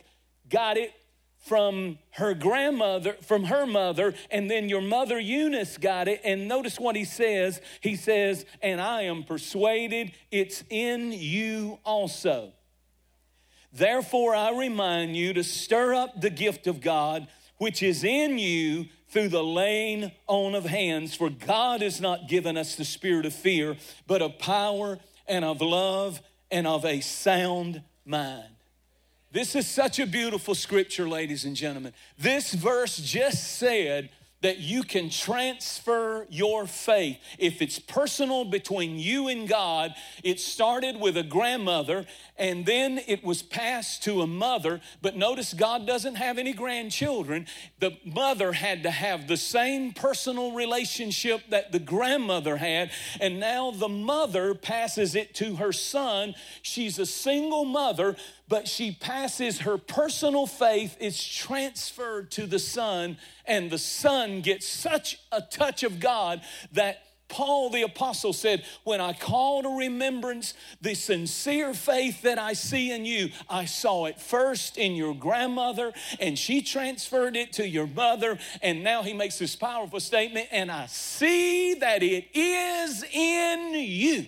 got 0.49 0.77
it 0.77 0.93
from 1.39 1.99
her 2.11 2.35
grandmother, 2.35 3.13
from 3.23 3.45
her 3.45 3.67
mother, 3.67 4.15
and 4.33 4.51
then 4.51 4.69
your 4.69 4.81
mother 4.81 5.21
Eunice 5.21 5.79
got 5.79 6.09
it. 6.09 6.21
And 6.25 6.49
notice 6.49 6.81
what 6.81 6.97
he 6.97 7.05
says. 7.05 7.61
He 7.81 7.95
says, 7.95 8.45
And 8.61 8.81
I 8.81 9.03
am 9.03 9.23
persuaded 9.23 10.13
it's 10.33 10.65
in 10.71 11.13
you 11.13 11.79
also. 11.85 12.53
Therefore, 13.73 14.35
I 14.35 14.59
remind 14.59 15.17
you 15.17 15.35
to 15.35 15.45
stir 15.45 15.95
up 15.95 16.21
the 16.21 16.31
gift 16.31 16.67
of 16.67 16.81
God 16.81 17.29
which 17.59 17.83
is 17.83 18.05
in 18.05 18.39
you 18.39 18.87
through 19.09 19.29
the 19.29 19.45
laying 19.45 20.13
on 20.27 20.55
of 20.55 20.65
hands. 20.65 21.15
For 21.15 21.31
God 21.31 21.83
has 21.83 22.01
not 22.01 22.29
given 22.29 22.57
us 22.57 22.75
the 22.75 22.85
spirit 22.85 23.27
of 23.27 23.33
fear, 23.33 23.77
but 24.07 24.23
of 24.23 24.39
power 24.39 24.99
and 25.27 25.45
of 25.45 25.61
love 25.61 26.21
and 26.51 26.67
of 26.67 26.85
a 26.85 27.01
sound 27.01 27.83
mind. 28.05 28.55
This 29.33 29.55
is 29.55 29.67
such 29.67 29.99
a 29.99 30.07
beautiful 30.07 30.55
scripture, 30.55 31.09
ladies 31.09 31.45
and 31.45 31.57
gentlemen. 31.57 31.93
This 32.19 32.55
verse 32.55 32.97
just 32.97 33.59
said 33.59 34.09
that 34.47 34.59
you 34.59 34.85
can 34.85 35.11
transfer 35.11 36.25
your 36.31 36.69
faith. 36.69 37.19
If 37.37 37.61
it's 37.61 37.81
personal 37.81 38.45
between 38.45 38.97
you 38.97 39.27
and 39.27 39.49
God, 39.49 39.93
it 40.23 40.39
started 40.39 41.01
with 41.01 41.17
a 41.17 41.25
grandmother 41.25 42.07
and 42.39 42.65
then 42.65 43.01
it 43.09 43.25
was 43.25 43.43
passed 43.43 44.05
to 44.05 44.23
a 44.23 44.27
mother. 44.29 44.81
But 45.03 45.17
notice 45.17 45.53
God 45.53 45.85
doesn't 45.85 46.15
have 46.15 46.39
any 46.39 46.53
grandchildren. 46.53 47.49
The 47.81 47.99
mother 48.05 48.53
had 48.53 48.85
to 48.85 48.91
have 48.93 49.27
the 49.27 49.37
same 49.37 49.93
personal 49.93 50.53
relationship 50.53 51.43
that 51.49 51.73
the 51.73 51.81
grandmother 51.81 52.57
had. 52.57 52.93
And 53.21 53.41
now 53.41 53.73
the 53.73 53.89
mother 53.89 54.55
passes 54.55 55.17
it 55.17 55.35
to 55.37 55.57
her 55.57 55.73
son. 55.73 56.37
She's 56.63 57.01
a 57.01 57.07
single 57.07 57.65
mother, 57.65 58.15
but 58.49 58.69
she 58.69 58.93
passes 58.93 59.61
her 59.61 59.79
personal 59.79 60.47
faith, 60.47 60.97
it's 61.01 61.23
transferred 61.23 62.31
to 62.33 62.47
the 62.47 62.59
son, 62.59 63.19
and 63.45 63.71
the 63.71 63.79
son 63.79 64.41
gets 64.41 64.67
such 64.67 65.19
a 65.33 65.41
touch 65.41 65.83
of 65.83 66.01
God 66.01 66.41
that 66.73 67.03
Paul 67.29 67.71
the 67.71 67.83
apostle 67.83 68.33
said, 68.33 68.65
When 68.85 69.01
I 69.01 69.13
call 69.13 69.63
to 69.63 69.79
remembrance 69.79 70.55
the 70.81 70.95
sincere 70.95 71.75
faith 71.75 72.23
that 72.23 72.39
I 72.39 72.53
see 72.53 72.93
in 72.93 73.05
you, 73.05 73.31
I 73.49 73.65
saw 73.65 74.07
it 74.07 74.21
first 74.21 74.79
in 74.79 74.95
your 74.95 75.15
grandmother, 75.15 75.93
and 76.21 76.39
she 76.39 76.63
transferred 76.63 77.37
it 77.37 77.53
to 77.55 77.69
your 77.69 77.89
mother. 77.89 78.39
And 78.63 78.85
now 78.85 79.03
he 79.03 79.13
makes 79.13 79.39
this 79.39 79.57
powerful 79.57 80.01
statement, 80.01 80.49
and 80.53 80.71
I 80.71 80.87
see 80.87 81.75
that 81.75 82.03
it 82.03 82.29
is 82.33 83.05
in 83.13 83.75
you. 83.75 84.27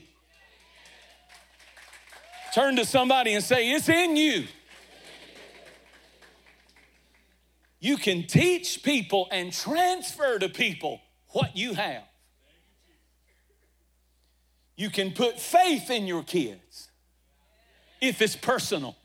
Turn 2.55 2.76
to 2.76 2.85
somebody 2.85 3.35
and 3.35 3.45
say, 3.45 3.71
It's 3.71 3.88
in 3.88 4.17
you. 4.17 4.47
You 7.81 7.97
can 7.97 8.26
teach 8.26 8.83
people 8.83 9.28
and 9.31 9.52
transfer 9.52 10.38
to 10.38 10.49
people 10.49 11.00
what 11.28 11.57
you 11.57 11.75
have. 11.75 12.02
You 14.76 14.90
can 14.90 15.12
put 15.12 15.38
faith 15.38 15.90
in 15.90 16.07
your 16.07 16.23
kids 16.23 16.88
if 18.00 18.23
it's 18.23 18.37
personal. 18.37 18.97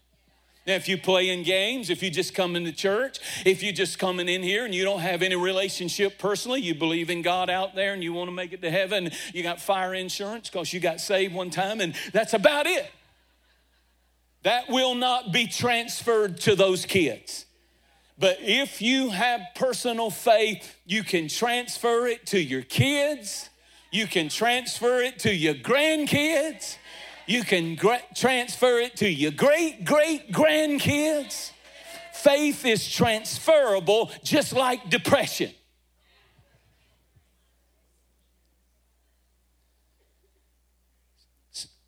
Now, 0.66 0.76
if 0.76 0.88
you 0.88 0.98
play 0.98 1.30
in 1.30 1.44
games, 1.44 1.90
if 1.90 2.02
you 2.02 2.10
just 2.10 2.34
come 2.34 2.56
into 2.56 2.72
church, 2.72 3.20
if 3.46 3.62
you 3.62 3.74
just 3.74 4.00
coming 4.00 4.30
in 4.30 4.42
here 4.42 4.64
and 4.64 4.74
you 4.74 4.86
don't 4.86 5.02
have 5.02 5.22
any 5.22 5.36
relationship 5.36 6.18
personally, 6.18 6.62
you 6.62 6.74
believe 6.74 7.10
in 7.10 7.22
God 7.22 7.50
out 7.50 7.76
there 7.76 7.94
and 7.94 8.02
you 8.02 8.14
want 8.14 8.30
to 8.30 8.32
make 8.32 8.54
it 8.54 8.62
to 8.62 8.72
heaven, 8.72 9.12
you 9.34 9.44
got 9.44 9.60
fire 9.60 9.94
insurance 9.94 10.50
because 10.50 10.72
you 10.72 10.80
got 10.80 11.02
saved 11.02 11.34
one 11.34 11.50
time, 11.50 11.82
and 11.82 11.96
that's 12.14 12.34
about 12.34 12.66
it. 12.66 12.90
That 14.44 14.70
will 14.70 14.96
not 14.96 15.32
be 15.32 15.48
transferred 15.48 16.38
to 16.42 16.56
those 16.56 16.86
kids. 16.86 17.46
But 18.20 18.38
if 18.42 18.82
you 18.82 19.10
have 19.10 19.42
personal 19.56 20.10
faith, 20.10 20.76
you 20.86 21.04
can 21.04 21.28
transfer 21.28 22.08
it 22.08 22.28
to 22.28 22.40
your 22.40 22.62
kids, 22.62 23.50
you 23.92 24.06
can 24.06 24.30
transfer 24.30 25.02
it 25.02 25.20
to 25.20 25.34
your 25.34 25.56
grandkids, 25.56 26.78
you 27.26 27.44
can 27.44 27.76
gra- 27.76 28.04
transfer 28.16 28.80
it 28.80 28.98
to 28.98 29.10
your 29.10 29.32
great 29.32 29.86
great 29.86 30.32
grandkids. 30.32 31.52
Faith 32.14 32.66
is 32.66 32.90
transferable 32.90 34.12
just 34.24 34.54
like 34.54 34.90
depression. 34.90 35.52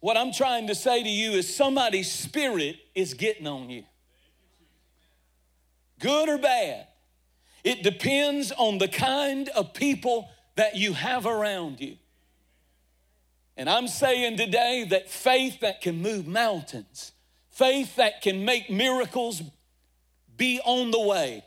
What 0.06 0.18
I'm 0.18 0.32
trying 0.32 0.68
to 0.68 0.76
say 0.76 1.02
to 1.02 1.10
you 1.10 1.32
is 1.32 1.56
somebody's 1.56 2.12
spirit 2.12 2.76
is 2.94 3.16
getting 3.16 3.48
on 3.48 3.72
you. 3.72 3.86
Good 6.00 6.30
or 6.30 6.38
bad. 6.38 6.86
It 7.64 7.82
depends 7.82 8.52
on 8.52 8.78
the 8.78 8.88
kind 8.88 9.50
of 9.50 9.74
people 9.74 10.30
that 10.58 10.76
you 10.76 10.94
have 10.94 11.26
around 11.26 11.82
you. 11.82 11.98
And 13.58 13.68
I'm 13.68 13.88
saying 13.88 14.38
today 14.38 14.86
that 14.92 15.10
faith 15.10 15.62
that 15.62 15.82
can 15.82 16.04
move 16.04 16.28
mountains, 16.28 17.12
faith 17.50 17.96
that 17.96 18.22
can 18.22 18.46
make 18.46 18.70
miracles 18.70 19.42
be 20.38 20.62
on 20.64 20.92
the 20.92 21.02
way, 21.02 21.44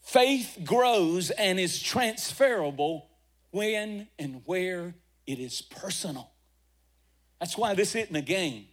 faith 0.00 0.56
grows 0.64 1.28
and 1.32 1.60
is 1.60 1.82
transferable 1.82 3.10
when 3.50 4.08
and 4.18 4.40
where 4.46 4.94
it 5.26 5.38
is 5.38 5.60
personal. 5.60 6.30
That's 7.40 7.56
why 7.56 7.74
this 7.74 7.94
isn't 7.94 8.14
a 8.14 8.22
game. 8.22 8.66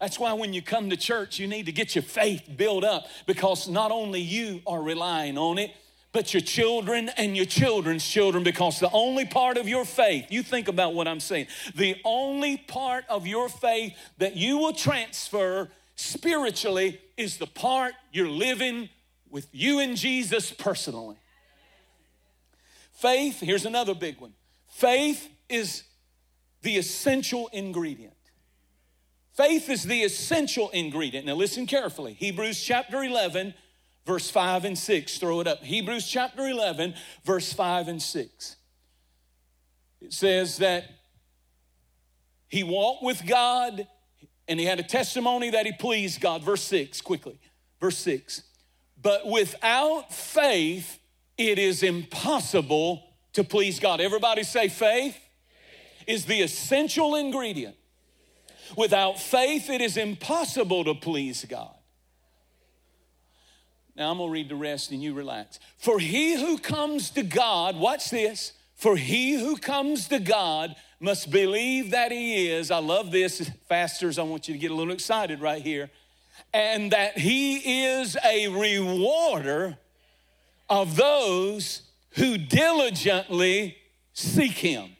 That's 0.00 0.18
why 0.18 0.32
when 0.34 0.52
you 0.52 0.60
come 0.60 0.90
to 0.90 0.96
church, 0.96 1.38
you 1.38 1.46
need 1.46 1.66
to 1.66 1.72
get 1.72 1.94
your 1.94 2.02
faith 2.02 2.50
built 2.56 2.84
up 2.84 3.06
because 3.26 3.68
not 3.68 3.90
only 3.90 4.20
you 4.20 4.60
are 4.66 4.82
relying 4.82 5.38
on 5.38 5.58
it, 5.58 5.70
but 6.12 6.32
your 6.32 6.40
children 6.40 7.10
and 7.16 7.36
your 7.36 7.46
children's 7.46 8.06
children 8.06 8.42
because 8.42 8.80
the 8.80 8.90
only 8.92 9.24
part 9.24 9.58
of 9.58 9.68
your 9.68 9.84
faith, 9.84 10.26
you 10.30 10.42
think 10.42 10.68
about 10.68 10.94
what 10.94 11.06
I'm 11.06 11.20
saying, 11.20 11.46
the 11.74 11.96
only 12.04 12.56
part 12.56 13.04
of 13.08 13.26
your 13.26 13.48
faith 13.48 13.94
that 14.18 14.36
you 14.36 14.58
will 14.58 14.72
transfer 14.72 15.70
spiritually 15.94 17.00
is 17.16 17.38
the 17.38 17.46
part 17.46 17.94
you're 18.12 18.28
living 18.28 18.88
with 19.30 19.46
you 19.52 19.78
and 19.80 19.96
Jesus 19.96 20.52
personally. 20.52 21.16
Faith, 22.92 23.40
here's 23.40 23.66
another 23.66 23.94
big 23.94 24.18
one. 24.18 24.32
Faith 24.68 25.28
is 25.48 25.82
the 26.66 26.78
essential 26.78 27.48
ingredient. 27.52 28.12
Faith 29.34 29.70
is 29.70 29.84
the 29.84 30.02
essential 30.02 30.68
ingredient. 30.70 31.24
Now, 31.24 31.34
listen 31.34 31.64
carefully. 31.64 32.14
Hebrews 32.14 32.60
chapter 32.60 33.04
11, 33.04 33.54
verse 34.04 34.28
5 34.30 34.64
and 34.64 34.76
6. 34.76 35.18
Throw 35.18 35.40
it 35.40 35.46
up. 35.46 35.62
Hebrews 35.62 36.08
chapter 36.08 36.44
11, 36.44 36.94
verse 37.24 37.52
5 37.52 37.86
and 37.86 38.02
6. 38.02 38.56
It 40.00 40.12
says 40.12 40.58
that 40.58 40.86
he 42.48 42.64
walked 42.64 43.04
with 43.04 43.24
God 43.24 43.86
and 44.48 44.58
he 44.58 44.66
had 44.66 44.80
a 44.80 44.84
testimony 44.84 45.50
that 45.50 45.66
he 45.66 45.72
pleased 45.72 46.20
God. 46.20 46.42
Verse 46.42 46.64
6, 46.64 47.00
quickly. 47.00 47.38
Verse 47.80 47.98
6. 47.98 48.42
But 49.00 49.28
without 49.28 50.12
faith, 50.12 50.98
it 51.38 51.60
is 51.60 51.84
impossible 51.84 53.04
to 53.34 53.44
please 53.44 53.78
God. 53.78 54.00
Everybody 54.00 54.42
say, 54.42 54.66
faith 54.66 55.16
is 56.06 56.26
the 56.26 56.42
essential 56.42 57.14
ingredient. 57.14 57.76
Without 58.76 59.18
faith, 59.18 59.70
it 59.70 59.80
is 59.80 59.96
impossible 59.96 60.84
to 60.84 60.94
please 60.94 61.44
God. 61.44 61.74
Now 63.96 64.10
I'm 64.10 64.18
gonna 64.18 64.30
read 64.30 64.48
the 64.48 64.56
rest 64.56 64.90
and 64.90 65.02
you 65.02 65.14
relax. 65.14 65.58
For 65.78 65.98
he 65.98 66.34
who 66.34 66.58
comes 66.58 67.10
to 67.10 67.22
God, 67.22 67.76
watch 67.76 68.10
this, 68.10 68.52
for 68.74 68.96
he 68.96 69.34
who 69.34 69.56
comes 69.56 70.08
to 70.08 70.18
God 70.18 70.76
must 71.00 71.30
believe 71.30 71.92
that 71.92 72.12
he 72.12 72.48
is. 72.48 72.70
I 72.70 72.78
love 72.78 73.10
this, 73.10 73.50
fasters. 73.68 74.18
I 74.18 74.22
want 74.22 74.48
you 74.48 74.54
to 74.54 74.60
get 74.60 74.70
a 74.70 74.74
little 74.74 74.92
excited 74.92 75.40
right 75.40 75.62
here. 75.62 75.90
And 76.52 76.90
that 76.92 77.18
he 77.18 77.84
is 77.84 78.16
a 78.24 78.48
rewarder 78.48 79.78
of 80.68 80.96
those 80.96 81.82
who 82.10 82.36
diligently 82.38 83.78
seek 84.12 84.52
him. 84.52 84.95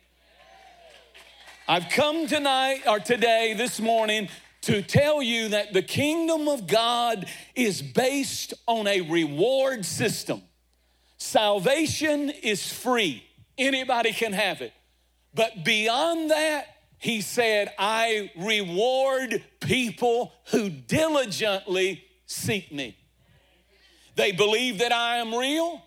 I've 1.69 1.89
come 1.89 2.29
tonight 2.29 2.83
or 2.87 3.01
today, 3.01 3.53
this 3.57 3.81
morning, 3.81 4.29
to 4.63 4.83
tell 4.83 5.21
you 5.21 5.49
that 5.49 5.73
the 5.73 5.83
kingdom 5.83 6.47
of 6.47 6.69
God 6.69 7.27
is 7.57 7.83
based 7.83 8.55
on 8.69 8.87
a 8.87 9.01
reward 9.01 9.85
system. 9.85 10.43
Salvation 11.17 12.31
is 12.31 12.73
free, 12.73 13.25
anybody 13.59 14.13
can 14.13 14.33
have 14.33 14.61
it. 14.61 14.73
But 15.35 15.65
beyond 15.65 16.31
that, 16.31 16.67
he 16.99 17.21
said, 17.21 17.75
I 17.81 18.31
reward 18.37 19.43
people 19.61 20.35
who 20.53 20.71
diligently 20.71 22.05
seek 22.27 22.71
me. 22.71 22.97
They 24.15 24.31
believe 24.31 24.79
that 24.79 24.93
I 24.93 25.17
am 25.17 25.35
real. 25.35 25.83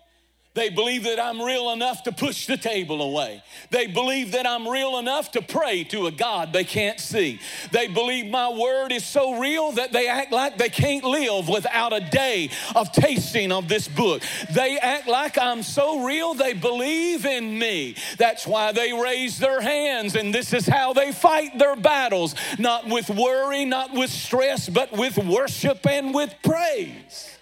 They 0.52 0.68
believe 0.68 1.04
that 1.04 1.20
I'm 1.20 1.40
real 1.40 1.70
enough 1.70 2.02
to 2.04 2.12
push 2.12 2.46
the 2.46 2.56
table 2.56 3.02
away. 3.02 3.40
They 3.70 3.86
believe 3.86 4.32
that 4.32 4.48
I'm 4.48 4.66
real 4.66 4.98
enough 4.98 5.30
to 5.32 5.42
pray 5.42 5.84
to 5.84 6.06
a 6.06 6.10
God 6.10 6.52
they 6.52 6.64
can't 6.64 6.98
see. 6.98 7.38
They 7.70 7.86
believe 7.86 8.26
my 8.26 8.48
word 8.50 8.90
is 8.90 9.04
so 9.04 9.38
real 9.38 9.70
that 9.72 9.92
they 9.92 10.08
act 10.08 10.32
like 10.32 10.58
they 10.58 10.68
can't 10.68 11.04
live 11.04 11.48
without 11.48 11.92
a 11.92 12.00
day 12.00 12.50
of 12.74 12.90
tasting 12.90 13.52
of 13.52 13.68
this 13.68 13.86
book. 13.86 14.22
They 14.52 14.76
act 14.78 15.06
like 15.06 15.38
I'm 15.38 15.62
so 15.62 16.04
real, 16.04 16.34
they 16.34 16.54
believe 16.54 17.26
in 17.26 17.56
me. 17.56 17.94
That's 18.18 18.44
why 18.44 18.72
they 18.72 18.92
raise 18.92 19.38
their 19.38 19.60
hands, 19.60 20.16
and 20.16 20.34
this 20.34 20.52
is 20.52 20.66
how 20.66 20.92
they 20.92 21.12
fight 21.12 21.58
their 21.58 21.76
battles 21.76 22.34
not 22.58 22.88
with 22.88 23.08
worry, 23.08 23.64
not 23.64 23.92
with 23.92 24.10
stress, 24.10 24.68
but 24.68 24.90
with 24.92 25.16
worship 25.16 25.86
and 25.86 26.12
with 26.12 26.34
praise. 26.42 27.36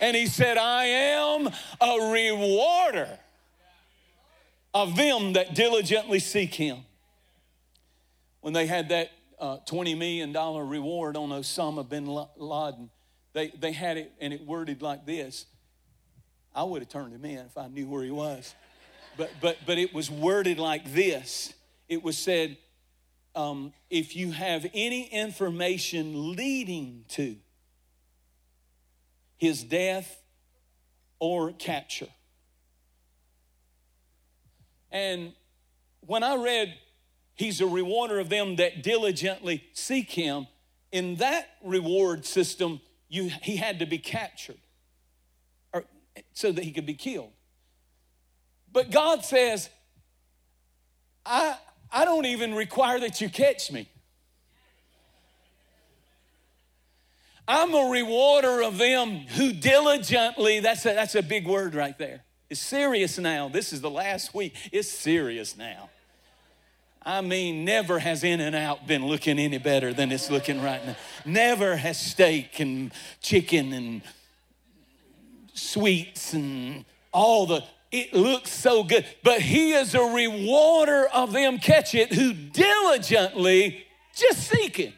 And 0.00 0.16
he 0.16 0.26
said, 0.26 0.56
I 0.56 0.84
am 0.84 1.48
a 1.80 2.10
rewarder 2.12 3.18
of 4.74 4.96
them 4.96 5.32
that 5.32 5.54
diligently 5.54 6.20
seek 6.20 6.54
him. 6.54 6.78
When 8.40 8.52
they 8.52 8.66
had 8.66 8.90
that 8.90 9.10
uh, 9.40 9.58
$20 9.68 9.98
million 9.98 10.32
reward 10.32 11.16
on 11.16 11.30
Osama 11.30 11.88
bin 11.88 12.06
Laden, 12.06 12.90
they, 13.32 13.48
they 13.48 13.72
had 13.72 13.96
it 13.96 14.12
and 14.20 14.32
it 14.32 14.46
worded 14.46 14.82
like 14.82 15.04
this. 15.04 15.46
I 16.54 16.62
would 16.62 16.82
have 16.82 16.88
turned 16.88 17.12
him 17.12 17.24
in 17.24 17.38
if 17.46 17.58
I 17.58 17.68
knew 17.68 17.86
where 17.86 18.04
he 18.04 18.10
was. 18.10 18.54
But, 19.16 19.30
but, 19.40 19.58
but 19.66 19.78
it 19.78 19.92
was 19.92 20.10
worded 20.10 20.58
like 20.58 20.92
this 20.92 21.54
it 21.88 22.02
was 22.02 22.18
said, 22.18 22.56
um, 23.34 23.72
if 23.88 24.14
you 24.14 24.30
have 24.32 24.66
any 24.74 25.04
information 25.04 26.36
leading 26.36 27.04
to 27.08 27.36
his 29.38 29.64
death 29.64 30.22
or 31.18 31.52
capture. 31.52 32.08
And 34.90 35.32
when 36.00 36.22
I 36.22 36.36
read, 36.36 36.74
He's 37.38 37.60
a 37.60 37.66
rewarder 37.68 38.18
of 38.18 38.30
them 38.30 38.56
that 38.56 38.82
diligently 38.82 39.62
seek 39.72 40.10
Him, 40.10 40.48
in 40.90 41.16
that 41.16 41.48
reward 41.62 42.24
system, 42.24 42.80
you, 43.08 43.30
he 43.42 43.56
had 43.56 43.78
to 43.78 43.86
be 43.86 43.98
captured 43.98 44.58
or, 45.72 45.84
so 46.32 46.50
that 46.50 46.64
he 46.64 46.72
could 46.72 46.86
be 46.86 46.94
killed. 46.94 47.30
But 48.72 48.90
God 48.90 49.24
says, 49.24 49.70
I, 51.24 51.56
I 51.92 52.04
don't 52.04 52.26
even 52.26 52.54
require 52.54 52.98
that 53.00 53.20
you 53.20 53.28
catch 53.28 53.70
me. 53.70 53.88
I'm 57.48 57.74
a 57.74 57.90
rewarder 57.90 58.62
of 58.62 58.76
them 58.76 59.20
who 59.20 59.54
diligently, 59.54 60.60
that's 60.60 60.84
a, 60.84 60.92
that's 60.92 61.14
a 61.14 61.22
big 61.22 61.46
word 61.46 61.74
right 61.74 61.96
there. 61.96 62.22
It's 62.50 62.60
serious 62.60 63.18
now. 63.18 63.48
This 63.48 63.72
is 63.72 63.80
the 63.80 63.90
last 63.90 64.34
week. 64.34 64.54
It's 64.70 64.88
serious 64.88 65.56
now. 65.56 65.88
I 67.02 67.22
mean, 67.22 67.64
never 67.64 67.98
has 67.98 68.22
In-N-Out 68.22 68.86
been 68.86 69.06
looking 69.06 69.38
any 69.38 69.56
better 69.56 69.94
than 69.94 70.12
it's 70.12 70.30
looking 70.30 70.62
right 70.62 70.84
now. 70.84 70.96
Never 71.24 71.76
has 71.76 71.98
steak 71.98 72.60
and 72.60 72.92
chicken 73.22 73.72
and 73.72 74.02
sweets 75.54 76.34
and 76.34 76.84
all 77.12 77.46
the, 77.46 77.64
it 77.90 78.12
looks 78.12 78.50
so 78.50 78.84
good. 78.84 79.06
But 79.22 79.40
He 79.40 79.72
is 79.72 79.94
a 79.94 80.02
rewarder 80.02 81.06
of 81.06 81.32
them, 81.32 81.58
catch 81.58 81.94
it, 81.94 82.12
who 82.12 82.34
diligently 82.34 83.86
just 84.14 84.50
seek 84.50 84.76
Him. 84.76 84.92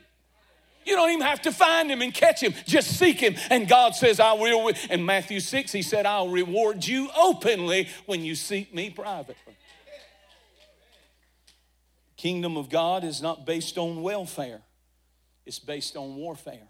You 0.84 0.96
don't 0.96 1.10
even 1.10 1.26
have 1.26 1.42
to 1.42 1.52
find 1.52 1.90
him 1.90 2.02
and 2.02 2.12
catch 2.12 2.42
him. 2.42 2.54
Just 2.66 2.98
seek 2.98 3.20
him. 3.20 3.36
And 3.50 3.68
God 3.68 3.94
says, 3.94 4.18
I 4.18 4.32
will. 4.32 4.72
In 4.88 5.04
Matthew 5.04 5.40
6, 5.40 5.72
he 5.72 5.82
said, 5.82 6.06
I'll 6.06 6.30
reward 6.30 6.86
you 6.86 7.10
openly 7.16 7.88
when 8.06 8.24
you 8.24 8.34
seek 8.34 8.74
me 8.74 8.90
privately. 8.90 9.56
Kingdom 12.16 12.56
of 12.56 12.68
God 12.68 13.04
is 13.04 13.22
not 13.22 13.46
based 13.46 13.78
on 13.78 14.02
welfare, 14.02 14.60
it's 15.46 15.58
based 15.58 15.96
on 15.96 16.16
warfare. 16.16 16.68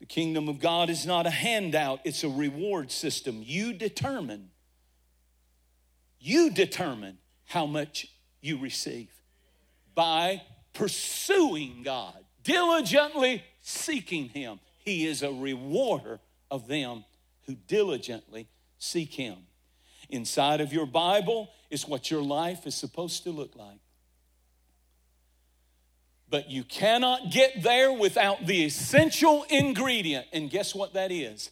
The 0.00 0.06
kingdom 0.06 0.48
of 0.48 0.60
God 0.60 0.88
is 0.88 1.04
not 1.04 1.26
a 1.26 1.30
handout, 1.30 2.00
it's 2.04 2.24
a 2.24 2.28
reward 2.28 2.90
system. 2.90 3.42
You 3.44 3.74
determine, 3.74 4.50
you 6.18 6.50
determine 6.50 7.18
how 7.46 7.66
much 7.66 8.06
you 8.40 8.58
receive 8.58 9.10
by 9.94 10.42
pursuing 10.72 11.82
God 11.82 12.24
diligently 12.52 13.44
seeking 13.60 14.28
him. 14.28 14.60
He 14.78 15.06
is 15.06 15.22
a 15.22 15.32
rewarder 15.32 16.20
of 16.50 16.66
them 16.68 17.04
who 17.46 17.54
diligently 17.54 18.48
seek 18.78 19.14
him. 19.14 19.36
Inside 20.08 20.60
of 20.60 20.72
your 20.72 20.86
Bible 20.86 21.50
is 21.70 21.86
what 21.86 22.10
your 22.10 22.22
life 22.22 22.66
is 22.66 22.74
supposed 22.74 23.22
to 23.24 23.30
look 23.30 23.54
like. 23.54 23.78
But 26.28 26.50
you 26.50 26.64
cannot 26.64 27.30
get 27.30 27.62
there 27.62 27.92
without 27.92 28.46
the 28.46 28.64
essential 28.64 29.44
ingredient. 29.48 30.26
And 30.32 30.48
guess 30.50 30.74
what 30.74 30.94
that 30.94 31.10
is? 31.10 31.50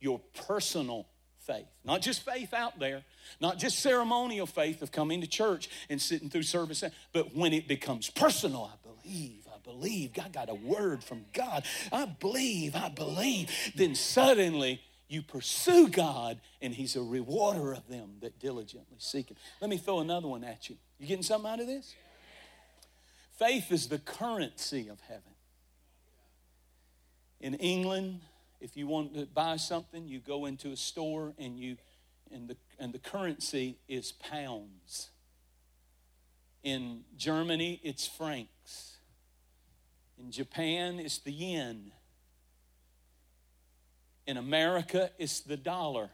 Your 0.00 0.20
personal 0.46 1.06
faith. 1.40 1.66
Not 1.84 2.02
just 2.02 2.24
faith 2.24 2.52
out 2.52 2.78
there, 2.78 3.04
not 3.40 3.58
just 3.58 3.78
ceremonial 3.78 4.46
faith 4.46 4.82
of 4.82 4.90
coming 4.90 5.20
to 5.20 5.26
church 5.26 5.68
and 5.88 6.02
sitting 6.02 6.28
through 6.28 6.42
service, 6.42 6.82
but 7.12 7.34
when 7.36 7.52
it 7.52 7.68
becomes 7.68 8.10
personal, 8.10 8.70
I 8.72 8.88
believe 8.88 9.45
believe. 9.66 10.12
God 10.12 10.32
got 10.32 10.48
a 10.48 10.54
word 10.54 11.04
from 11.04 11.26
God. 11.32 11.64
I 11.92 12.06
believe, 12.06 12.74
I 12.74 12.88
believe. 12.88 13.50
Then 13.74 13.94
suddenly 13.94 14.80
you 15.08 15.22
pursue 15.22 15.88
God 15.88 16.40
and 16.62 16.72
He's 16.72 16.96
a 16.96 17.02
rewarder 17.02 17.72
of 17.72 17.88
them 17.88 18.16
that 18.20 18.38
diligently 18.38 18.96
seek 18.98 19.30
Him. 19.30 19.36
Let 19.60 19.68
me 19.68 19.76
throw 19.76 20.00
another 20.00 20.28
one 20.28 20.44
at 20.44 20.70
you. 20.70 20.76
You 20.98 21.06
getting 21.06 21.22
something 21.22 21.50
out 21.50 21.60
of 21.60 21.66
this? 21.66 21.94
Faith 23.38 23.70
is 23.70 23.88
the 23.88 23.98
currency 23.98 24.88
of 24.88 25.00
heaven. 25.00 25.22
In 27.40 27.54
England, 27.54 28.20
if 28.60 28.76
you 28.76 28.86
want 28.86 29.14
to 29.14 29.26
buy 29.26 29.56
something, 29.56 30.08
you 30.08 30.20
go 30.20 30.46
into 30.46 30.70
a 30.70 30.76
store 30.76 31.34
and 31.38 31.58
you 31.58 31.76
and 32.32 32.48
the 32.48 32.56
and 32.78 32.92
the 32.92 32.98
currency 32.98 33.78
is 33.88 34.12
pounds. 34.12 35.10
In 36.62 37.04
Germany, 37.16 37.80
it's 37.84 38.06
francs. 38.06 38.95
In 40.18 40.30
Japan, 40.30 40.98
it's 40.98 41.18
the 41.18 41.32
yen. 41.32 41.92
In 44.26 44.36
America, 44.36 45.10
it's 45.18 45.40
the 45.40 45.56
dollar. 45.56 46.10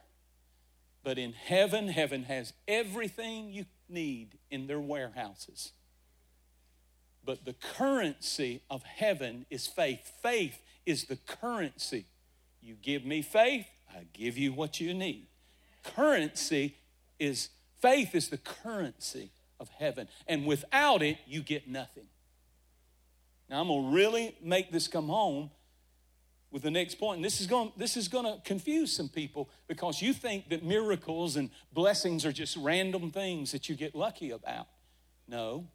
But 1.03 1.19
in 1.19 1.33
heaven, 1.33 1.89
heaven 1.89 2.25
has 2.25 2.53
everything 2.69 3.53
you 3.53 3.67
need 3.89 4.39
in 4.51 4.67
their 4.67 4.81
warehouses. 4.81 5.73
But 7.25 7.45
the 7.45 7.55
currency 7.55 8.63
of 8.71 8.83
heaven 8.83 9.47
is 9.51 9.67
faith. 9.67 10.13
Faith 10.23 10.61
is 10.85 11.05
the 11.05 11.17
currency. 11.17 12.07
You 12.61 12.75
give 12.75 13.05
me 13.05 13.23
faith, 13.23 13.67
I 13.91 14.07
give 14.13 14.37
you 14.39 14.53
what 14.53 14.81
you 14.81 14.95
need. 14.95 15.27
Currency 15.83 16.77
is 17.19 17.51
faith 17.81 18.15
is 18.15 18.29
the 18.29 18.39
currency 18.39 19.31
of 19.59 19.69
heaven. 19.79 20.09
And 20.27 20.47
without 20.47 21.03
it, 21.03 21.19
you 21.27 21.43
get 21.43 21.69
nothing. 21.69 22.07
Now 23.53 23.61
I'm 23.61 23.69
gonna 23.69 23.95
really 23.95 24.35
make 24.41 24.73
this 24.73 24.89
come 24.89 25.09
home 25.09 25.51
with 26.51 26.63
the 26.63 26.71
next 26.71 26.95
point. 26.95 27.17
And 27.17 27.25
this 27.25 27.39
is 27.39 27.47
going 27.47 27.71
this 27.77 27.99
is 27.99 28.09
to 28.09 28.41
confuse 28.47 28.97
some 28.97 29.11
people 29.11 29.51
because 29.69 30.01
you 30.01 30.15
think 30.15 30.49
that 30.49 30.65
miracles 30.65 31.37
and 31.37 31.51
blessings 31.71 32.25
are 32.25 32.33
just 32.33 32.57
random 32.57 33.11
things 33.11 33.53
that 33.53 33.69
you 33.69 33.77
get 33.77 33.95
lucky 33.95 34.31
about. 34.31 34.69
No. 35.29 35.69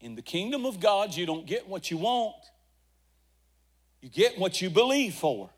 In 0.00 0.14
the 0.14 0.22
kingdom 0.22 0.64
of 0.64 0.80
God, 0.80 1.14
you 1.14 1.26
don't 1.26 1.44
get 1.44 1.68
what 1.68 1.90
you 1.90 1.98
want. 1.98 2.36
You 4.00 4.08
get 4.08 4.38
what 4.38 4.62
you 4.62 4.70
believe 4.70 5.12
for. 5.12 5.50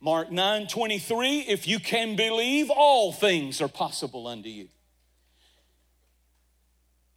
Mark 0.00 0.30
9 0.30 0.68
23, 0.68 1.40
if 1.40 1.66
you 1.66 1.80
can 1.80 2.14
believe, 2.14 2.70
all 2.70 3.10
things 3.10 3.60
are 3.60 3.68
possible 3.68 4.28
unto 4.28 4.48
you. 4.48 4.68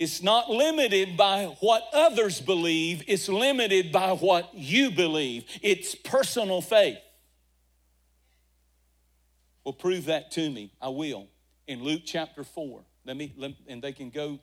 It's 0.04 0.22
not 0.22 0.50
limited 0.50 1.16
by 1.16 1.46
what 1.62 1.88
others 1.94 2.42
believe, 2.42 3.04
it's 3.08 3.30
limited 3.30 3.94
by 3.94 4.12
what 4.12 4.54
you 4.54 4.92
believe. 4.92 5.46
It's 5.62 5.96
personal 5.96 6.62
faith. 6.62 6.98
Well, 9.64 9.72
prove 9.72 10.06
that 10.06 10.30
to 10.32 10.50
me. 10.50 10.74
I 10.82 10.90
will. 10.90 11.28
In 11.68 11.82
Luke 11.82 12.02
chapter 12.04 12.44
4. 12.44 12.84
Let 13.06 13.16
me, 13.16 13.34
let, 13.38 13.52
and 13.66 13.82
they 13.82 13.94
can 13.94 14.10
go 14.10 14.40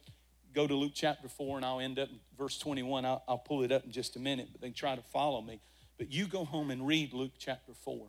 go 0.55 0.67
to 0.67 0.75
Luke 0.75 0.93
chapter 0.95 1.29
4 1.29 1.59
and 1.59 1.67
I'll 1.67 1.79
end 1.79 1.99
up 1.99 2.09
verse 2.39 2.59
21. 2.59 3.05
I'll, 3.05 3.23
I'll 3.29 3.39
pull 3.39 3.63
it 3.63 3.71
up 3.71 3.85
in 3.85 3.93
just 3.93 4.17
a 4.17 4.19
minute, 4.19 4.49
but 4.53 4.63
they 4.63 4.71
try 4.71 4.97
to 4.97 5.03
follow 5.13 5.43
me. 5.43 5.61
But 5.99 6.11
you 6.11 6.27
go 6.27 6.47
home 6.47 6.71
and 6.71 6.87
read 6.87 7.13
Luke 7.13 7.33
chapter 7.39 7.73
4. 7.85 7.97
Let 7.97 8.09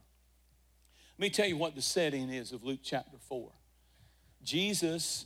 me 1.20 1.30
tell 1.30 1.48
you 1.48 1.58
what 1.58 1.76
the 1.76 1.82
setting 1.82 2.30
is 2.30 2.54
of 2.54 2.64
Luke 2.64 2.80
chapter 2.82 3.18
4. 3.28 3.52
Jesus 4.42 5.26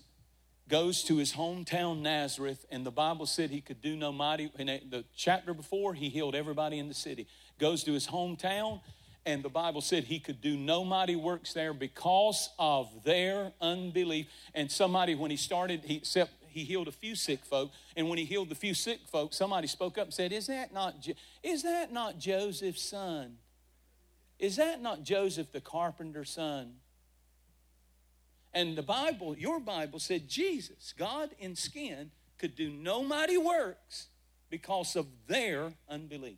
goes 0.67 1.03
to 1.03 1.17
his 1.17 1.33
hometown 1.33 2.01
Nazareth, 2.01 2.65
and 2.71 2.85
the 2.85 2.91
Bible 2.91 3.25
said 3.25 3.49
he 3.49 3.61
could 3.61 3.81
do 3.81 3.95
no 3.95 4.11
mighty. 4.11 4.51
In 4.57 4.67
the 4.89 5.05
chapter 5.15 5.53
before, 5.53 5.93
he 5.93 6.09
healed 6.09 6.35
everybody 6.35 6.79
in 6.79 6.87
the 6.87 6.93
city. 6.93 7.27
Goes 7.59 7.83
to 7.83 7.93
his 7.93 8.07
hometown, 8.07 8.81
and 9.25 9.43
the 9.43 9.49
Bible 9.49 9.81
said 9.81 10.05
he 10.05 10.19
could 10.19 10.41
do 10.41 10.57
no 10.57 10.83
mighty 10.83 11.15
works 11.15 11.53
there 11.53 11.73
because 11.73 12.49
of 12.57 13.03
their 13.03 13.53
unbelief. 13.61 14.27
And 14.53 14.71
somebody, 14.71 15.15
when 15.15 15.31
he 15.31 15.37
started, 15.37 15.83
he 15.85 15.97
except 15.97 16.31
he 16.47 16.63
healed 16.63 16.87
a 16.87 16.91
few 16.93 17.15
sick 17.15 17.43
folk, 17.43 17.71
and 17.97 18.07
when 18.09 18.17
he 18.17 18.23
healed 18.23 18.49
the 18.49 18.55
few 18.55 18.73
sick 18.73 18.99
folk, 19.11 19.33
somebody 19.33 19.67
spoke 19.67 19.97
up 19.97 20.05
and 20.05 20.13
said, 20.13 20.31
"Is 20.31 20.47
that 20.47 20.73
not 20.73 21.05
is 21.43 21.63
that 21.63 21.91
not 21.91 22.17
Joseph's 22.17 22.81
son? 22.81 23.37
Is 24.39 24.55
that 24.55 24.81
not 24.81 25.03
Joseph 25.03 25.51
the 25.51 25.61
carpenter's 25.61 26.31
son?" 26.31 26.79
And 28.55 28.77
the 28.77 28.81
Bible, 28.81 29.37
your 29.37 29.59
Bible 29.59 29.99
said 29.99 30.29
Jesus, 30.29 30.93
God 30.97 31.31
in 31.37 31.57
skin, 31.57 32.11
could 32.39 32.55
do 32.55 32.69
no 32.69 33.03
mighty 33.03 33.37
works 33.37 34.07
because 34.49 34.95
of 34.95 35.07
their 35.27 35.73
unbelief. 35.89 36.37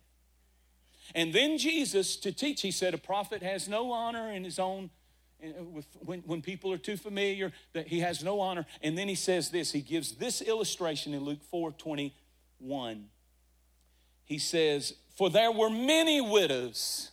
And 1.14 1.32
then 1.32 1.58
Jesus, 1.58 2.16
to 2.16 2.32
teach, 2.32 2.60
he 2.60 2.72
said, 2.72 2.92
a 2.92 2.98
prophet 2.98 3.40
has 3.44 3.68
no 3.68 3.92
honor 3.92 4.32
in 4.32 4.42
his 4.42 4.58
own, 4.58 4.90
uh, 5.42 5.46
when, 6.00 6.20
when 6.20 6.42
people 6.42 6.72
are 6.72 6.78
too 6.78 6.96
familiar, 6.96 7.52
that 7.72 7.86
he 7.86 8.00
has 8.00 8.22
no 8.22 8.40
honor. 8.40 8.66
And 8.82 8.98
then 8.98 9.06
he 9.06 9.14
says 9.14 9.50
this, 9.50 9.70
he 9.70 9.80
gives 9.80 10.16
this 10.16 10.42
illustration 10.42 11.14
in 11.14 11.24
Luke 11.24 11.44
4 11.44 11.70
21. 11.70 13.06
He 14.24 14.38
says, 14.38 14.94
For 15.16 15.30
there 15.30 15.52
were 15.52 15.70
many 15.70 16.20
widows, 16.20 17.12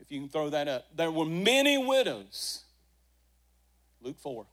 if 0.00 0.12
you 0.12 0.20
can 0.20 0.28
throw 0.28 0.50
that 0.50 0.68
up, 0.68 0.84
there 0.94 1.10
were 1.10 1.24
many 1.24 1.78
widows 1.78 2.64
Luke 4.00 4.18
4. 4.18 4.46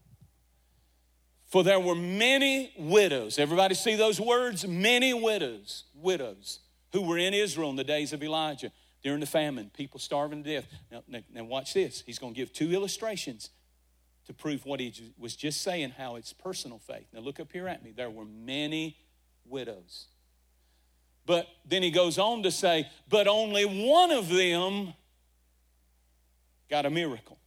For 1.45 1.63
there 1.63 1.79
were 1.79 1.95
many 1.95 2.73
widows. 2.77 3.37
Everybody 3.37 3.75
see 3.75 3.95
those 3.95 4.19
words? 4.19 4.65
Many 4.67 5.13
widows, 5.13 5.83
widows, 5.93 6.59
who 6.91 7.01
were 7.01 7.17
in 7.17 7.33
Israel 7.33 7.69
in 7.69 7.75
the 7.75 7.83
days 7.83 8.11
of 8.11 8.23
Elijah 8.23 8.71
during 9.03 9.19
the 9.19 9.25
famine, 9.27 9.69
people 9.73 9.99
starving 9.99 10.43
to 10.43 10.49
death. 10.49 10.67
Now, 10.91 11.03
now, 11.07 11.19
now 11.31 11.43
watch 11.43 11.73
this. 11.73 12.03
He's 12.05 12.17
going 12.17 12.33
to 12.33 12.37
give 12.37 12.53
two 12.53 12.71
illustrations 12.71 13.49
to 14.25 14.33
prove 14.33 14.65
what 14.65 14.79
he 14.79 14.93
was 15.17 15.35
just 15.35 15.61
saying, 15.61 15.91
how 15.91 16.15
it's 16.15 16.31
personal 16.33 16.79
faith. 16.79 17.07
Now 17.13 17.19
look 17.19 17.39
up 17.39 17.51
here 17.51 17.67
at 17.67 17.83
me. 17.83 17.91
There 17.91 18.09
were 18.09 18.25
many 18.25 18.97
widows. 19.45 20.07
But 21.25 21.47
then 21.65 21.83
he 21.83 21.91
goes 21.91 22.17
on 22.17 22.43
to 22.43 22.51
say, 22.51 22.89
but 23.09 23.27
only 23.27 23.63
one 23.65 24.11
of 24.11 24.29
them 24.29 24.93
got 26.69 26.85
a 26.85 26.89
miracle. 26.89 27.37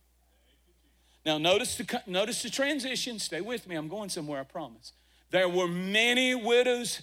Now, 1.27 1.39
notice 1.39 1.75
the, 1.75 2.03
notice 2.07 2.43
the 2.43 2.51
transition. 2.51 3.19
Stay 3.19 3.41
with 3.41 3.67
me. 3.67 3.75
I'm 3.75 3.89
going 3.89 4.11
somewhere, 4.11 4.39
I 4.39 4.45
promise. 4.45 4.93
There 5.33 5.49
were 5.49 5.67
many 5.67 6.37
widows, 6.37 7.03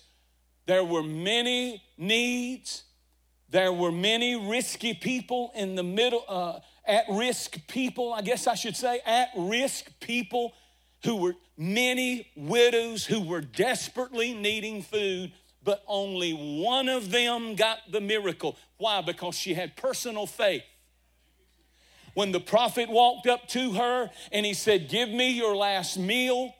there 0.65 0.85
were 0.85 1.03
many 1.03 1.83
needs, 1.97 2.83
there 3.49 3.73
were 3.73 3.91
many 3.91 4.49
risky 4.49 4.93
people 4.93 5.51
in 5.55 5.75
the 5.75 5.83
middle, 5.83 6.23
uh, 6.29 6.59
at 6.85 7.03
risk 7.11 7.67
people, 7.67 8.13
I 8.13 8.21
guess 8.21 8.47
I 8.47 8.55
should 8.55 8.77
say, 8.77 9.01
at 9.05 9.27
risk 9.35 9.91
people 9.99 10.53
who 11.03 11.17
were 11.17 11.35
many 11.57 12.31
widows 12.37 13.05
who 13.05 13.19
were 13.19 13.41
desperately 13.41 14.33
needing 14.33 14.83
food, 14.83 15.33
but 15.65 15.83
only 15.85 16.31
one 16.31 16.87
of 16.87 17.11
them 17.11 17.55
got 17.55 17.79
the 17.91 17.99
miracle. 17.99 18.55
Why? 18.77 19.01
Because 19.01 19.35
she 19.35 19.53
had 19.53 19.75
personal 19.75 20.27
faith 20.27 20.63
when 22.13 22.31
the 22.31 22.39
prophet 22.39 22.89
walked 22.89 23.27
up 23.27 23.47
to 23.49 23.73
her 23.73 24.09
and 24.31 24.45
he 24.45 24.53
said, 24.53 24.89
Give 24.89 25.09
me 25.09 25.31
your 25.31 25.55
last 25.55 25.97
meal. 25.97 26.53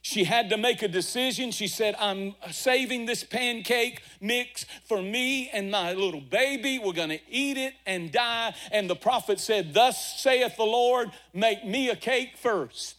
She 0.00 0.24
had 0.24 0.48
to 0.50 0.56
make 0.56 0.82
a 0.82 0.88
decision. 0.88 1.50
She 1.50 1.66
said, 1.68 1.94
I'm 1.98 2.34
saving 2.50 3.06
this 3.06 3.24
pancake 3.24 4.00
mix 4.20 4.64
for 4.84 5.02
me 5.02 5.50
and 5.50 5.70
my 5.70 5.92
little 5.92 6.20
baby. 6.20 6.78
We're 6.78 6.92
going 6.92 7.10
to 7.10 7.20
eat 7.28 7.58
it 7.58 7.74
and 7.84 8.12
die. 8.12 8.54
And 8.70 8.88
the 8.88 8.96
prophet 8.96 9.40
said, 9.40 9.74
Thus 9.74 10.20
saith 10.22 10.56
the 10.56 10.64
Lord, 10.64 11.10
make 11.34 11.66
me 11.66 11.90
a 11.90 11.96
cake 11.96 12.36
first. 12.36 12.94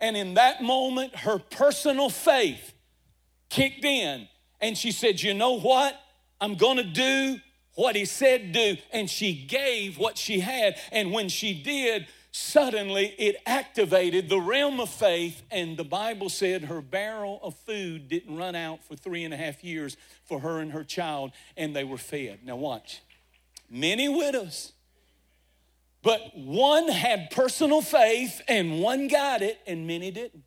And 0.00 0.16
in 0.16 0.34
that 0.34 0.62
moment, 0.62 1.16
her 1.16 1.38
personal 1.38 2.10
faith 2.10 2.72
kicked 3.48 3.84
in. 3.84 4.28
And 4.60 4.76
she 4.76 4.92
said, 4.92 5.22
You 5.22 5.34
know 5.34 5.58
what? 5.58 5.98
I'm 6.40 6.54
going 6.54 6.76
to 6.76 6.84
do 6.84 7.40
what 7.78 7.94
he 7.94 8.04
said 8.04 8.50
do, 8.50 8.76
and 8.92 9.08
she 9.08 9.32
gave 9.32 9.98
what 9.98 10.18
she 10.18 10.40
had. 10.40 10.76
And 10.90 11.12
when 11.12 11.28
she 11.28 11.54
did, 11.54 12.08
suddenly 12.32 13.14
it 13.18 13.36
activated 13.46 14.28
the 14.28 14.40
realm 14.40 14.80
of 14.80 14.88
faith, 14.88 15.44
and 15.48 15.76
the 15.76 15.84
Bible 15.84 16.28
said 16.28 16.64
her 16.64 16.80
barrel 16.80 17.38
of 17.40 17.54
food 17.54 18.08
didn't 18.08 18.36
run 18.36 18.56
out 18.56 18.82
for 18.82 18.96
three 18.96 19.22
and 19.22 19.32
a 19.32 19.36
half 19.36 19.62
years 19.62 19.96
for 20.24 20.40
her 20.40 20.58
and 20.58 20.72
her 20.72 20.82
child, 20.82 21.30
and 21.56 21.74
they 21.76 21.84
were 21.84 21.98
fed. 21.98 22.40
Now, 22.44 22.56
watch. 22.56 23.00
Many 23.70 24.08
widows, 24.08 24.72
but 26.02 26.36
one 26.36 26.88
had 26.88 27.30
personal 27.30 27.80
faith, 27.80 28.42
and 28.48 28.80
one 28.80 29.06
got 29.06 29.40
it, 29.40 29.60
and 29.68 29.86
many 29.86 30.10
didn't. 30.10 30.42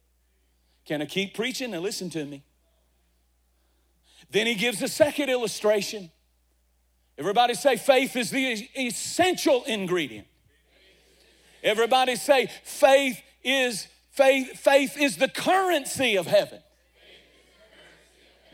Can 0.84 1.02
I 1.02 1.06
keep 1.06 1.34
preaching? 1.34 1.72
Now, 1.72 1.80
listen 1.80 2.10
to 2.10 2.26
me. 2.26 2.44
Then 4.30 4.48
he 4.48 4.56
gives 4.56 4.82
a 4.82 4.90
second 4.90 5.30
illustration. 5.30 6.12
Everybody 7.18 7.54
say 7.54 7.78
faith 7.78 8.16
is 8.16 8.32
the 8.32 8.68
essential 8.78 9.64
ingredient. 9.66 10.28
Everybody 11.64 12.16
say 12.16 12.50
faith 12.64 13.22
is 13.44 13.88
faith 14.12 14.60
faith 14.60 14.98
is 14.98 15.18
the 15.18 15.28
currency 15.28 16.18
of 16.18 16.26
heaven. 16.26 16.62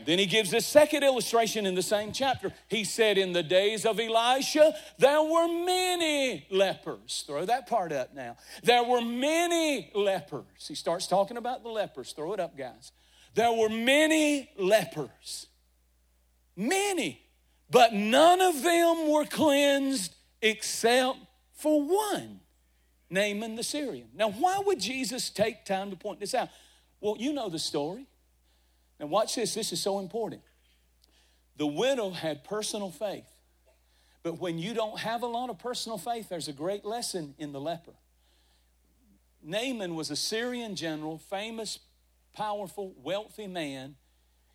Then 0.04 0.18
he 0.18 0.26
gives 0.26 0.50
this 0.50 0.66
second 0.66 1.02
illustration 1.02 1.66
in 1.66 1.74
the 1.74 1.82
same 1.82 2.12
chapter. 2.12 2.52
He 2.68 2.84
said, 2.84 3.18
In 3.18 3.32
the 3.32 3.42
days 3.42 3.84
of 3.84 4.00
Elisha, 4.00 4.74
there 4.96 5.22
were 5.22 5.48
many 5.48 6.46
lepers. 6.50 7.24
Throw 7.26 7.44
that 7.44 7.66
part 7.66 7.92
up 7.92 8.14
now. 8.14 8.36
There 8.62 8.82
were 8.84 9.02
many 9.02 9.90
lepers. 9.94 10.66
He 10.66 10.74
starts 10.74 11.08
talking 11.08 11.36
about 11.36 11.62
the 11.62 11.68
lepers. 11.68 12.12
Throw 12.12 12.32
it 12.32 12.40
up, 12.40 12.56
guys. 12.56 12.92
There 13.34 13.52
were 13.52 13.68
many 13.68 14.48
lepers. 14.56 15.46
Many. 16.56 17.20
But 17.70 17.92
none 17.92 18.40
of 18.40 18.62
them 18.62 19.10
were 19.10 19.24
cleansed 19.24 20.14
except 20.40 21.18
for 21.52 21.82
one, 21.82 22.40
Naaman 23.10 23.56
the 23.56 23.62
Syrian. 23.62 24.08
Now, 24.14 24.30
why 24.30 24.60
would 24.64 24.80
Jesus 24.80 25.28
take 25.28 25.64
time 25.64 25.90
to 25.90 25.96
point 25.96 26.20
this 26.20 26.34
out? 26.34 26.48
Well, 27.00 27.16
you 27.18 27.32
know 27.32 27.48
the 27.48 27.58
story. 27.58 28.06
Now, 28.98 29.06
watch 29.06 29.34
this. 29.34 29.54
This 29.54 29.72
is 29.72 29.80
so 29.80 29.98
important. 29.98 30.42
The 31.56 31.66
widow 31.66 32.10
had 32.10 32.44
personal 32.44 32.90
faith. 32.90 33.26
But 34.22 34.40
when 34.40 34.58
you 34.58 34.74
don't 34.74 34.98
have 34.98 35.22
a 35.22 35.26
lot 35.26 35.50
of 35.50 35.58
personal 35.58 35.98
faith, 35.98 36.28
there's 36.28 36.48
a 36.48 36.52
great 36.52 36.84
lesson 36.84 37.34
in 37.38 37.52
the 37.52 37.60
leper. 37.60 37.94
Naaman 39.42 39.94
was 39.94 40.10
a 40.10 40.16
Syrian 40.16 40.74
general, 40.74 41.18
famous, 41.18 41.78
powerful, 42.34 42.94
wealthy 43.02 43.46
man. 43.46 43.96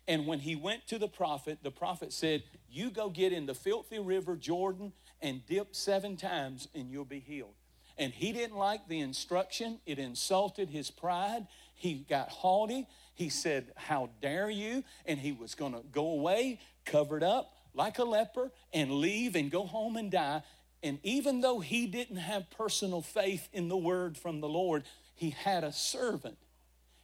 And 0.06 0.26
when 0.26 0.40
he 0.40 0.54
went 0.56 0.86
to 0.88 0.98
the 0.98 1.08
prophet, 1.08 1.58
the 1.62 1.70
prophet 1.70 2.12
said, 2.12 2.42
You 2.68 2.90
go 2.90 3.08
get 3.08 3.32
in 3.32 3.46
the 3.46 3.54
filthy 3.54 3.98
river 3.98 4.36
Jordan 4.36 4.92
and 5.22 5.46
dip 5.46 5.74
seven 5.74 6.16
times 6.16 6.68
and 6.74 6.90
you'll 6.90 7.04
be 7.04 7.20
healed. 7.20 7.54
And 7.96 8.12
he 8.12 8.32
didn't 8.32 8.56
like 8.56 8.88
the 8.88 9.00
instruction, 9.00 9.78
it 9.86 9.98
insulted 9.98 10.68
his 10.68 10.90
pride. 10.90 11.46
He 11.74 12.04
got 12.08 12.28
haughty. 12.28 12.86
He 13.14 13.28
said, 13.28 13.72
How 13.76 14.10
dare 14.20 14.50
you? 14.50 14.84
And 15.06 15.18
he 15.18 15.32
was 15.32 15.54
going 15.54 15.72
to 15.72 15.82
go 15.92 16.06
away, 16.06 16.60
covered 16.84 17.22
up 17.22 17.52
like 17.72 17.98
a 17.98 18.04
leper, 18.04 18.50
and 18.72 18.90
leave 18.90 19.36
and 19.36 19.50
go 19.50 19.64
home 19.64 19.96
and 19.96 20.10
die. 20.10 20.42
And 20.82 20.98
even 21.02 21.40
though 21.40 21.60
he 21.60 21.86
didn't 21.86 22.16
have 22.16 22.50
personal 22.50 23.00
faith 23.00 23.48
in 23.52 23.68
the 23.68 23.76
word 23.76 24.18
from 24.18 24.40
the 24.40 24.48
Lord, 24.48 24.84
he 25.14 25.30
had 25.30 25.64
a 25.64 25.72
servant. 25.72 26.36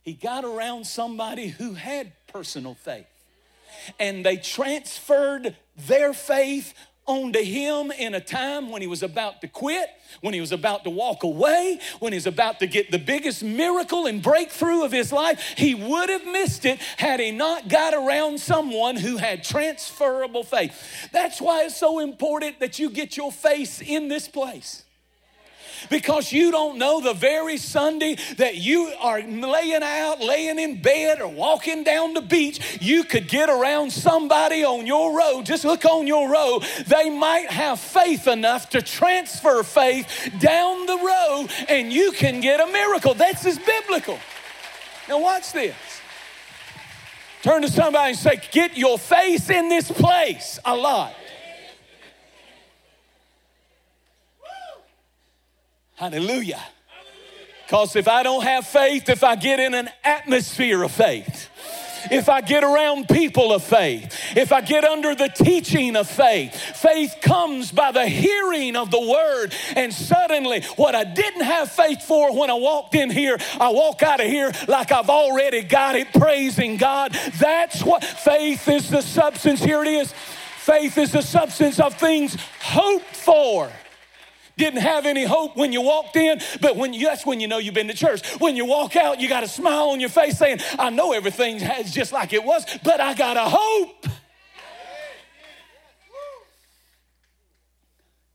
He 0.02 0.14
got 0.14 0.44
around 0.44 0.86
somebody 0.86 1.48
who 1.48 1.74
had 1.74 2.12
personal 2.26 2.74
faith. 2.74 3.06
And 3.98 4.24
they 4.24 4.36
transferred 4.36 5.56
their 5.76 6.12
faith 6.12 6.74
onto 7.06 7.42
him 7.42 7.90
in 7.90 8.14
a 8.14 8.20
time 8.20 8.70
when 8.70 8.82
he 8.82 8.86
was 8.86 9.02
about 9.02 9.40
to 9.40 9.48
quit, 9.48 9.88
when 10.20 10.32
he 10.32 10.40
was 10.40 10.52
about 10.52 10.84
to 10.84 10.90
walk 10.90 11.24
away, 11.24 11.80
when 11.98 12.12
he 12.12 12.16
was 12.16 12.26
about 12.26 12.60
to 12.60 12.66
get 12.66 12.90
the 12.90 12.98
biggest 12.98 13.42
miracle 13.42 14.06
and 14.06 14.22
breakthrough 14.22 14.84
of 14.84 14.92
his 14.92 15.12
life. 15.12 15.54
He 15.56 15.74
would 15.74 16.08
have 16.08 16.24
missed 16.26 16.64
it 16.64 16.78
had 16.96 17.20
he 17.20 17.30
not 17.30 17.68
got 17.68 17.94
around 17.94 18.40
someone 18.40 18.96
who 18.96 19.16
had 19.16 19.42
transferable 19.42 20.44
faith. 20.44 21.08
That's 21.12 21.40
why 21.40 21.64
it's 21.64 21.76
so 21.76 21.98
important 21.98 22.60
that 22.60 22.78
you 22.78 22.90
get 22.90 23.16
your 23.16 23.32
face 23.32 23.80
in 23.80 24.08
this 24.08 24.28
place 24.28 24.84
because 25.88 26.32
you 26.32 26.50
don't 26.50 26.78
know 26.78 27.00
the 27.00 27.14
very 27.14 27.56
Sunday 27.56 28.16
that 28.36 28.56
you 28.56 28.92
are 29.00 29.22
laying 29.22 29.82
out, 29.82 30.20
laying 30.20 30.58
in 30.58 30.80
bed, 30.80 31.20
or 31.20 31.28
walking 31.28 31.84
down 31.84 32.14
the 32.14 32.20
beach, 32.20 32.78
you 32.80 33.04
could 33.04 33.28
get 33.28 33.48
around 33.48 33.92
somebody 33.92 34.64
on 34.64 34.86
your 34.86 35.16
road. 35.16 35.46
Just 35.46 35.64
look 35.64 35.84
on 35.84 36.06
your 36.06 36.30
road. 36.30 36.64
They 36.86 37.10
might 37.10 37.50
have 37.50 37.80
faith 37.80 38.26
enough 38.26 38.70
to 38.70 38.82
transfer 38.82 39.62
faith 39.62 40.30
down 40.40 40.86
the 40.86 40.98
road, 40.98 41.48
and 41.68 41.92
you 41.92 42.12
can 42.12 42.40
get 42.40 42.60
a 42.60 42.66
miracle. 42.66 43.14
That's 43.14 43.46
as 43.46 43.58
biblical. 43.58 44.18
Now, 45.08 45.20
watch 45.20 45.52
this. 45.52 45.74
Turn 47.42 47.62
to 47.62 47.68
somebody 47.68 48.10
and 48.10 48.18
say, 48.18 48.40
Get 48.50 48.76
your 48.76 48.98
face 48.98 49.48
in 49.48 49.68
this 49.68 49.90
place 49.90 50.58
a 50.64 50.76
lot. 50.76 51.14
Hallelujah. 56.00 56.62
Because 57.66 57.94
if 57.94 58.08
I 58.08 58.22
don't 58.22 58.42
have 58.42 58.66
faith, 58.66 59.10
if 59.10 59.22
I 59.22 59.36
get 59.36 59.60
in 59.60 59.74
an 59.74 59.90
atmosphere 60.02 60.82
of 60.82 60.92
faith, 60.92 61.50
if 62.10 62.30
I 62.30 62.40
get 62.40 62.64
around 62.64 63.06
people 63.06 63.52
of 63.52 63.62
faith, 63.62 64.18
if 64.34 64.50
I 64.50 64.62
get 64.62 64.82
under 64.84 65.14
the 65.14 65.28
teaching 65.28 65.96
of 65.96 66.08
faith, 66.08 66.54
faith 66.54 67.16
comes 67.20 67.70
by 67.70 67.92
the 67.92 68.06
hearing 68.06 68.76
of 68.76 68.90
the 68.90 68.98
word. 68.98 69.54
And 69.76 69.92
suddenly, 69.92 70.62
what 70.76 70.94
I 70.94 71.04
didn't 71.04 71.42
have 71.42 71.70
faith 71.70 72.00
for 72.04 72.34
when 72.34 72.48
I 72.48 72.54
walked 72.54 72.94
in 72.94 73.10
here, 73.10 73.36
I 73.60 73.68
walk 73.68 74.02
out 74.02 74.20
of 74.20 74.26
here 74.26 74.52
like 74.68 74.92
I've 74.92 75.10
already 75.10 75.62
got 75.62 75.96
it, 75.96 76.14
praising 76.14 76.78
God. 76.78 77.12
That's 77.38 77.84
what 77.84 78.02
faith 78.02 78.66
is 78.68 78.88
the 78.88 79.02
substance. 79.02 79.62
Here 79.62 79.82
it 79.82 79.88
is. 79.88 80.14
Faith 80.60 80.96
is 80.96 81.12
the 81.12 81.20
substance 81.20 81.78
of 81.78 81.92
things 81.92 82.38
hoped 82.58 83.14
for 83.14 83.70
didn't 84.60 84.82
have 84.82 85.06
any 85.06 85.24
hope 85.24 85.56
when 85.56 85.72
you 85.72 85.80
walked 85.80 86.14
in, 86.14 86.40
but 86.60 86.76
when 86.76 86.92
you, 86.94 87.06
that's 87.06 87.26
when 87.26 87.40
you 87.40 87.48
know 87.48 87.58
you've 87.58 87.74
been 87.74 87.88
to 87.88 87.94
church. 87.94 88.24
When 88.40 88.54
you 88.54 88.64
walk 88.64 88.94
out, 88.94 89.20
you 89.20 89.28
got 89.28 89.42
a 89.42 89.48
smile 89.48 89.90
on 89.90 89.98
your 89.98 90.10
face 90.10 90.38
saying, 90.38 90.60
I 90.78 90.90
know 90.90 91.12
everything 91.12 91.56
is 91.56 91.92
just 91.92 92.12
like 92.12 92.32
it 92.32 92.44
was, 92.44 92.64
but 92.84 93.00
I 93.00 93.14
got 93.14 93.36
a 93.36 93.48
hope. 93.48 94.06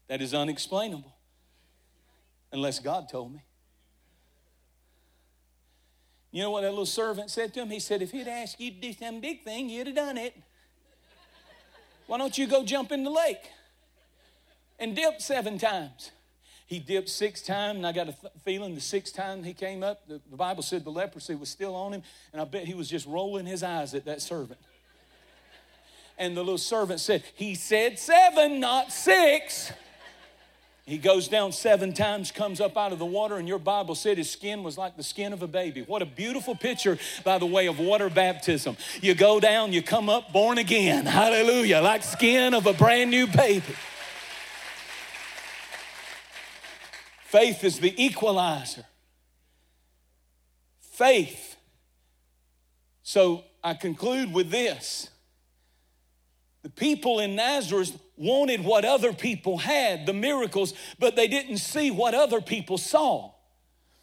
That 0.08 0.20
is 0.20 0.34
unexplainable 0.34 1.12
unless 2.52 2.78
God 2.78 3.08
told 3.08 3.32
me. 3.32 3.42
You 6.30 6.42
know 6.42 6.50
what 6.50 6.62
that 6.62 6.70
little 6.70 6.86
servant 6.86 7.30
said 7.30 7.54
to 7.54 7.62
him? 7.62 7.70
He 7.70 7.80
said, 7.80 8.02
If 8.02 8.10
he'd 8.10 8.28
asked 8.28 8.60
you 8.60 8.70
to 8.70 8.76
do 8.78 8.92
some 8.92 9.20
big 9.20 9.42
thing, 9.42 9.70
you'd 9.70 9.86
have 9.86 9.96
done 9.96 10.18
it. 10.18 10.36
Why 12.06 12.18
don't 12.18 12.36
you 12.36 12.46
go 12.46 12.62
jump 12.62 12.92
in 12.92 13.04
the 13.04 13.10
lake 13.10 13.50
and 14.78 14.94
dip 14.94 15.20
seven 15.20 15.58
times? 15.58 16.10
He 16.66 16.80
dipped 16.80 17.08
six 17.08 17.42
times, 17.42 17.76
and 17.76 17.86
I 17.86 17.92
got 17.92 18.08
a 18.08 18.12
th- 18.12 18.32
feeling 18.44 18.74
the 18.74 18.80
sixth 18.80 19.14
time 19.14 19.44
he 19.44 19.54
came 19.54 19.84
up, 19.84 20.06
the, 20.08 20.20
the 20.28 20.36
Bible 20.36 20.64
said 20.64 20.84
the 20.84 20.90
leprosy 20.90 21.36
was 21.36 21.48
still 21.48 21.76
on 21.76 21.92
him, 21.92 22.02
and 22.32 22.42
I 22.42 22.44
bet 22.44 22.64
he 22.64 22.74
was 22.74 22.88
just 22.88 23.06
rolling 23.06 23.46
his 23.46 23.62
eyes 23.62 23.94
at 23.94 24.04
that 24.06 24.20
servant. 24.20 24.58
And 26.18 26.36
the 26.36 26.40
little 26.40 26.58
servant 26.58 26.98
said, 26.98 27.22
He 27.34 27.54
said 27.54 27.98
seven, 27.98 28.58
not 28.58 28.90
six. 28.90 29.72
He 30.86 30.98
goes 30.98 31.26
down 31.26 31.50
seven 31.50 31.92
times, 31.92 32.30
comes 32.30 32.60
up 32.60 32.76
out 32.76 32.92
of 32.92 33.00
the 33.00 33.06
water, 33.06 33.36
and 33.36 33.48
your 33.48 33.58
Bible 33.58 33.96
said 33.96 34.18
his 34.18 34.30
skin 34.30 34.62
was 34.62 34.78
like 34.78 34.96
the 34.96 35.02
skin 35.02 35.32
of 35.32 35.42
a 35.42 35.48
baby. 35.48 35.82
What 35.82 36.00
a 36.00 36.06
beautiful 36.06 36.54
picture, 36.54 36.96
by 37.24 37.38
the 37.38 37.46
way, 37.46 37.66
of 37.66 37.80
water 37.80 38.08
baptism. 38.08 38.76
You 39.02 39.14
go 39.14 39.40
down, 39.40 39.72
you 39.72 39.82
come 39.82 40.08
up 40.08 40.32
born 40.32 40.58
again. 40.58 41.04
Hallelujah. 41.04 41.80
Like 41.80 42.04
skin 42.04 42.54
of 42.54 42.66
a 42.66 42.72
brand 42.72 43.10
new 43.10 43.26
baby. 43.26 43.74
Faith 47.36 47.64
is 47.64 47.80
the 47.80 47.92
equalizer. 48.02 48.86
Faith. 50.80 51.56
So 53.02 53.44
I 53.62 53.74
conclude 53.74 54.32
with 54.32 54.50
this. 54.50 55.10
The 56.62 56.70
people 56.70 57.20
in 57.20 57.36
Nazareth 57.36 57.94
wanted 58.16 58.64
what 58.64 58.86
other 58.86 59.12
people 59.12 59.58
had, 59.58 60.06
the 60.06 60.14
miracles, 60.14 60.72
but 60.98 61.14
they 61.14 61.28
didn't 61.28 61.58
see 61.58 61.90
what 61.90 62.14
other 62.14 62.40
people 62.40 62.78
saw. 62.78 63.32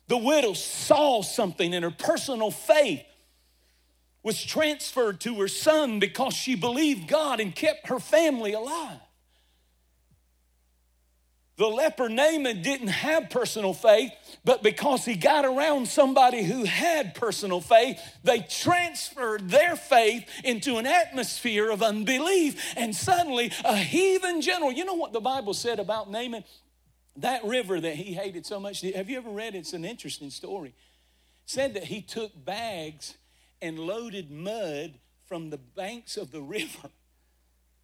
The 0.10 0.17
widow 0.17 0.54
saw 0.54 1.24
something 1.24 1.74
in 1.74 1.82
her 1.82 1.89
personal 1.89 2.52
faith 2.52 3.02
was 4.22 4.43
transferred 4.43 5.19
to 5.22 5.41
her 5.41 5.48
son 5.48 5.98
because 5.98 6.36
she 6.36 6.54
believed 6.54 7.08
God 7.08 7.39
and 7.39 7.56
kept 7.56 7.88
her 7.88 8.00
family 8.00 8.54
alive. 8.54 9.00
The 11.56 11.68
leper 11.68 12.10
Naaman 12.10 12.63
didn't 12.63 12.88
have 12.88 13.30
personal 13.30 13.76
faith, 13.76 14.12
but 14.44 14.63
because 14.63 15.06
he 15.06 15.16
got 15.16 15.46
around 15.46 15.88
somebody 15.88 16.44
who 16.44 16.63
had 16.63 17.13
personal 17.13 17.62
faith, 17.62 18.00
they 18.24 18.39
transferred 18.39 19.52
their 19.52 19.76
faith 19.76 20.28
into 20.44 20.78
an 20.78 20.88
atmosphere 20.88 21.70
of 21.70 21.84
unbelief. 21.84 22.74
And 22.76 22.96
suddenly, 22.96 23.52
a 23.63 23.78
heathen 23.78 24.42
general, 24.42 24.72
you 24.72 24.84
know 24.84 24.96
what 24.96 25.13
the 25.13 25.22
Bible 25.22 25.54
said 25.54 25.80
about 25.80 26.10
Naaman? 26.10 26.44
That 27.18 27.46
river 27.46 27.80
that 27.80 27.96
he 27.96 28.13
hated 28.13 28.48
so 28.48 28.60
much. 28.60 28.82
Have 28.82 29.08
you 29.08 29.18
ever 29.18 29.30
read 29.30 29.54
it? 29.54 29.60
It's 29.60 29.74
an 29.74 29.86
interesting 29.86 30.32
story. 30.32 30.74
Said 31.46 31.76
that 31.76 31.84
he 31.84 32.02
took 32.02 32.32
bags 32.44 33.16
and 33.62 33.78
loaded 33.78 34.32
mud 34.32 34.96
from 35.28 35.52
the 35.52 35.60
banks 35.60 36.18
of 36.18 36.32
the 36.32 36.42
river 36.42 36.89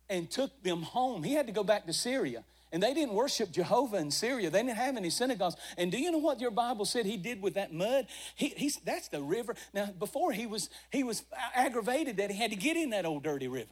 and 0.10 0.32
took 0.32 0.64
them 0.64 0.82
home. 0.82 1.22
He 1.22 1.36
had 1.36 1.46
to 1.46 1.54
go 1.54 1.64
back 1.64 1.86
to 1.86 1.94
Syria. 1.94 2.44
And 2.72 2.84
they 2.84 2.94
didn't 2.94 3.16
worship 3.16 3.52
Jehovah 3.52 3.98
in 3.98 4.12
Syria. 4.12 4.50
They 4.50 4.62
didn't 4.62 4.78
have 4.78 4.96
any 4.96 5.10
synagogues. 5.10 5.56
And 5.78 5.92
do 5.92 6.00
you 6.00 6.12
know 6.12 6.20
what 6.20 6.40
your 6.40 6.52
Bible 6.52 6.86
said 6.86 7.06
he 7.06 7.18
did 7.18 7.42
with 7.42 7.56
that 7.56 7.74
mud? 7.74 8.06
He, 8.36 8.72
that's 8.86 9.08
the 9.08 9.22
river. 9.22 9.56
Now, 9.74 9.88
before 9.88 10.32
he 10.32 10.46
was, 10.46 10.70
he 10.92 11.04
was 11.04 11.24
aggravated 11.56 12.18
that 12.18 12.30
he 12.30 12.38
had 12.38 12.52
to 12.52 12.58
get 12.58 12.78
in 12.78 12.92
that 12.92 13.06
old 13.06 13.24
dirty 13.24 13.48
river. 13.48 13.70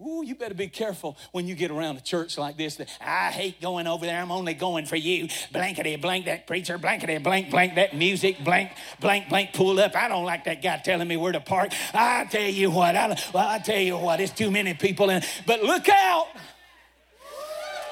Ooh, 0.00 0.22
you 0.24 0.36
better 0.36 0.54
be 0.54 0.68
careful 0.68 1.16
when 1.32 1.48
you 1.48 1.56
get 1.56 1.72
around 1.72 1.96
a 1.96 2.00
church 2.00 2.38
like 2.38 2.56
this. 2.56 2.76
That 2.76 2.88
I 3.00 3.30
hate 3.32 3.60
going 3.60 3.88
over 3.88 4.06
there. 4.06 4.20
I'm 4.20 4.30
only 4.30 4.54
going 4.54 4.86
for 4.86 4.96
you. 4.96 5.28
Blankety 5.52 5.96
blank 5.96 6.26
that 6.26 6.46
preacher. 6.46 6.78
Blankety 6.78 7.18
blank 7.18 7.50
blank 7.50 7.74
that 7.74 7.96
music. 7.96 8.42
Blank 8.44 8.70
blank 9.00 9.28
blank 9.28 9.52
pull 9.54 9.80
up. 9.80 9.96
I 9.96 10.06
don't 10.06 10.24
like 10.24 10.44
that 10.44 10.62
guy 10.62 10.80
telling 10.84 11.08
me 11.08 11.16
where 11.16 11.32
to 11.32 11.40
park. 11.40 11.72
I 11.92 12.26
tell 12.30 12.48
you 12.48 12.70
what. 12.70 12.94
I 12.94 13.08
well, 13.34 13.48
I 13.48 13.58
tell 13.58 13.80
you 13.80 13.96
what. 13.96 14.20
It's 14.20 14.32
too 14.32 14.52
many 14.52 14.72
people 14.74 15.10
in. 15.10 15.22
But 15.46 15.64
look 15.64 15.88
out. 15.88 16.28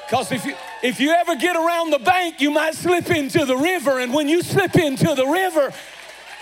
Because 0.09 0.31
if 0.33 0.45
you, 0.45 0.55
if 0.83 1.01
you 1.01 1.11
ever 1.11 1.35
get 1.37 1.57
around 1.57 1.90
the 1.90 1.99
bank, 1.99 2.40
you 2.40 2.51
might 2.51 2.75
slip 2.75 3.11
into 3.11 3.45
the 3.45 3.57
river. 3.57 3.99
And 3.99 4.14
when 4.14 4.29
you 4.29 4.42
slip 4.42 4.77
into 4.77 5.14
the 5.14 5.27
river, 5.27 5.73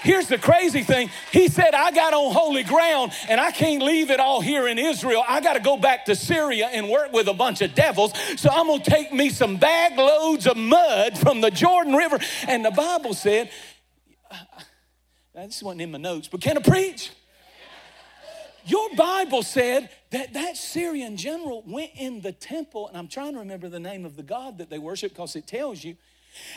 Here's 0.04 0.28
the 0.28 0.36
crazy 0.36 0.82
thing. 0.82 1.08
He 1.32 1.48
said, 1.48 1.74
I 1.74 1.90
got 1.90 2.12
on 2.12 2.34
holy 2.34 2.62
ground 2.62 3.12
and 3.26 3.40
I 3.40 3.50
can't 3.50 3.82
leave 3.82 4.10
it 4.10 4.20
all 4.20 4.42
here 4.42 4.68
in 4.68 4.78
Israel. 4.78 5.24
I 5.26 5.40
got 5.40 5.54
to 5.54 5.60
go 5.60 5.78
back 5.78 6.04
to 6.04 6.14
Syria 6.14 6.68
and 6.70 6.90
work 6.90 7.10
with 7.14 7.26
a 7.26 7.32
bunch 7.32 7.62
of 7.62 7.74
devils. 7.74 8.12
So 8.36 8.50
I'm 8.52 8.66
going 8.66 8.82
to 8.82 8.90
take 8.90 9.14
me 9.14 9.30
some 9.30 9.56
bag 9.56 9.96
loads 9.96 10.46
of 10.46 10.58
mud 10.58 11.16
from 11.16 11.40
the 11.40 11.50
Jordan 11.50 11.94
River. 11.94 12.18
And 12.46 12.62
the 12.62 12.70
Bible 12.70 13.14
said, 13.14 13.50
this 15.34 15.62
wasn't 15.62 15.80
in 15.80 15.90
my 15.90 15.98
notes, 15.98 16.28
but 16.28 16.42
can 16.42 16.58
I 16.58 16.60
preach? 16.60 17.10
Your 18.66 18.94
Bible 18.94 19.42
said 19.42 19.88
that 20.14 20.34
that 20.34 20.56
Syrian 20.56 21.16
general 21.16 21.62
went 21.66 21.90
in 21.96 22.20
the 22.20 22.32
temple, 22.32 22.88
and 22.88 22.96
I'm 22.96 23.08
trying 23.08 23.34
to 23.34 23.40
remember 23.40 23.68
the 23.68 23.80
name 23.80 24.04
of 24.04 24.16
the 24.16 24.22
God 24.22 24.58
that 24.58 24.70
they 24.70 24.78
worship 24.78 25.12
because 25.12 25.36
it 25.36 25.46
tells 25.46 25.84
you. 25.84 25.96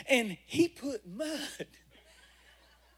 And 0.08 0.36
he 0.46 0.68
put 0.68 1.06
mud 1.06 1.66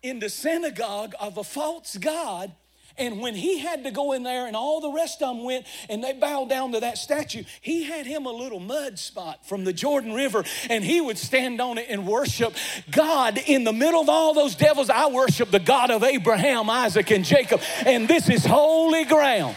in 0.02 0.18
the 0.18 0.28
synagogue 0.28 1.14
of 1.20 1.36
a 1.36 1.44
false 1.44 1.96
God 1.96 2.52
and 3.00 3.20
when 3.20 3.34
he 3.34 3.58
had 3.58 3.84
to 3.84 3.90
go 3.90 4.12
in 4.12 4.22
there 4.22 4.46
and 4.46 4.54
all 4.54 4.80
the 4.80 4.90
rest 4.90 5.22
of 5.22 5.34
them 5.34 5.44
went 5.44 5.66
and 5.88 6.04
they 6.04 6.12
bowed 6.12 6.50
down 6.50 6.72
to 6.72 6.80
that 6.80 6.98
statue, 6.98 7.44
he 7.60 7.84
had 7.84 8.06
him 8.06 8.26
a 8.26 8.30
little 8.30 8.60
mud 8.60 8.98
spot 8.98 9.46
from 9.46 9.64
the 9.64 9.72
Jordan 9.72 10.12
River 10.12 10.44
and 10.68 10.84
he 10.84 11.00
would 11.00 11.16
stand 11.16 11.60
on 11.60 11.78
it 11.78 11.86
and 11.88 12.06
worship 12.06 12.54
God 12.90 13.38
in 13.46 13.64
the 13.64 13.72
middle 13.72 14.02
of 14.02 14.08
all 14.08 14.34
those 14.34 14.54
devils. 14.54 14.90
I 14.90 15.08
worship 15.08 15.50
the 15.50 15.58
God 15.58 15.90
of 15.90 16.02
Abraham, 16.04 16.68
Isaac, 16.68 17.10
and 17.10 17.24
Jacob. 17.24 17.62
And 17.86 18.06
this 18.06 18.28
is 18.28 18.44
holy 18.44 19.04
ground. 19.04 19.56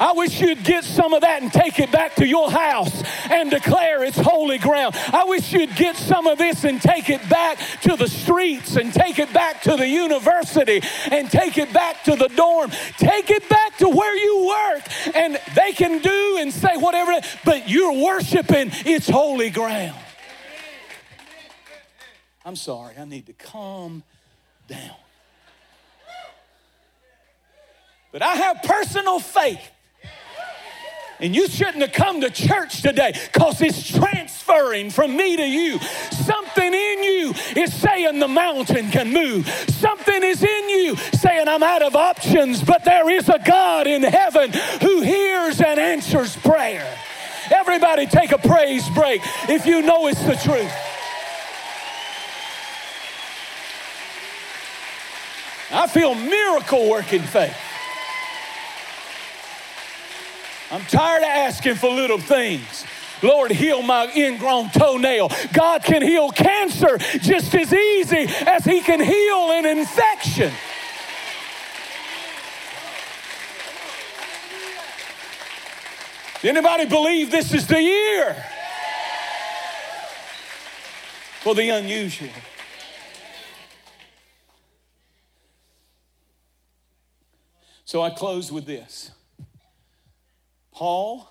I 0.00 0.12
wish 0.12 0.40
you'd 0.40 0.64
get 0.64 0.84
some 0.84 1.12
of 1.12 1.22
that 1.22 1.42
and 1.42 1.52
take 1.52 1.78
it 1.78 1.90
back 1.90 2.14
to 2.16 2.26
your 2.26 2.50
house 2.50 3.02
and 3.30 3.50
declare 3.50 4.04
it's 4.04 4.18
holy 4.18 4.58
ground. 4.58 4.94
I 5.12 5.24
wish 5.24 5.52
you'd 5.52 5.74
get 5.74 5.96
some 5.96 6.26
of 6.26 6.38
this 6.38 6.64
and 6.64 6.80
take 6.80 7.10
it 7.10 7.28
back 7.28 7.58
to 7.82 7.96
the 7.96 8.08
streets 8.08 8.76
and 8.76 8.92
take 8.92 9.18
it 9.18 9.32
back 9.32 9.62
to 9.62 9.76
the 9.76 9.88
university 9.88 10.82
and 11.10 11.30
take 11.30 11.58
it 11.58 11.72
back 11.72 12.04
to 12.04 12.16
the 12.16 12.28
dorm. 12.28 12.70
Take 12.96 13.30
it 13.30 13.48
back 13.48 13.76
to 13.78 13.88
where 13.88 14.16
you 14.16 14.46
work 14.46 15.16
and 15.16 15.40
they 15.54 15.72
can 15.72 16.00
do 16.00 16.38
and 16.38 16.52
say 16.52 16.76
whatever, 16.76 17.20
but 17.44 17.68
you're 17.68 18.04
worshiping 18.04 18.70
it's 18.86 19.08
holy 19.08 19.50
ground. 19.50 19.98
I'm 22.44 22.56
sorry, 22.56 22.94
I 22.98 23.04
need 23.04 23.26
to 23.26 23.32
calm 23.32 24.02
down. 24.68 24.96
But 28.10 28.22
I 28.22 28.36
have 28.36 28.62
personal 28.62 29.20
faith 29.20 29.70
and 31.20 31.34
you 31.34 31.48
shouldn't 31.48 31.82
have 31.82 31.92
come 31.92 32.20
to 32.20 32.30
church 32.30 32.82
today 32.82 33.12
because 33.32 33.60
it's 33.60 33.88
transferring 33.88 34.90
from 34.90 35.16
me 35.16 35.36
to 35.36 35.46
you. 35.46 35.78
Something 36.10 36.72
in 36.72 37.02
you 37.02 37.34
is 37.56 37.72
saying 37.72 38.18
the 38.18 38.28
mountain 38.28 38.90
can 38.90 39.12
move. 39.12 39.48
Something 39.68 40.22
is 40.22 40.42
in 40.42 40.68
you 40.68 40.96
saying 40.96 41.48
I'm 41.48 41.62
out 41.62 41.82
of 41.82 41.96
options, 41.96 42.62
but 42.62 42.84
there 42.84 43.10
is 43.10 43.28
a 43.28 43.38
God 43.38 43.86
in 43.86 44.02
heaven 44.02 44.52
who 44.80 45.00
hears 45.00 45.60
and 45.60 45.80
answers 45.80 46.36
prayer. 46.36 46.86
Everybody 47.50 48.06
take 48.06 48.32
a 48.32 48.38
praise 48.38 48.88
break 48.90 49.22
if 49.48 49.66
you 49.66 49.82
know 49.82 50.06
it's 50.06 50.22
the 50.22 50.36
truth. 50.36 50.72
I 55.70 55.86
feel 55.86 56.14
miracle 56.14 56.88
working 56.88 57.22
faith. 57.22 57.56
I'm 60.70 60.82
tired 60.82 61.22
of 61.22 61.28
asking 61.28 61.76
for 61.76 61.90
little 61.90 62.18
things. 62.18 62.84
Lord, 63.22 63.50
heal 63.50 63.82
my 63.82 64.12
ingrown 64.14 64.70
toenail. 64.70 65.30
God 65.52 65.82
can 65.82 66.02
heal 66.02 66.30
cancer 66.30 66.98
just 66.98 67.54
as 67.54 67.72
easy 67.72 68.26
as 68.46 68.64
He 68.64 68.80
can 68.80 69.00
heal 69.00 69.50
an 69.52 69.66
infection. 69.66 70.52
Anybody 76.44 76.86
believe 76.86 77.32
this 77.32 77.52
is 77.52 77.66
the 77.66 77.82
year 77.82 78.36
for 81.40 81.54
the 81.54 81.68
unusual? 81.70 82.28
So 87.84 88.02
I 88.02 88.10
close 88.10 88.52
with 88.52 88.66
this. 88.66 89.10
Paul 90.78 91.28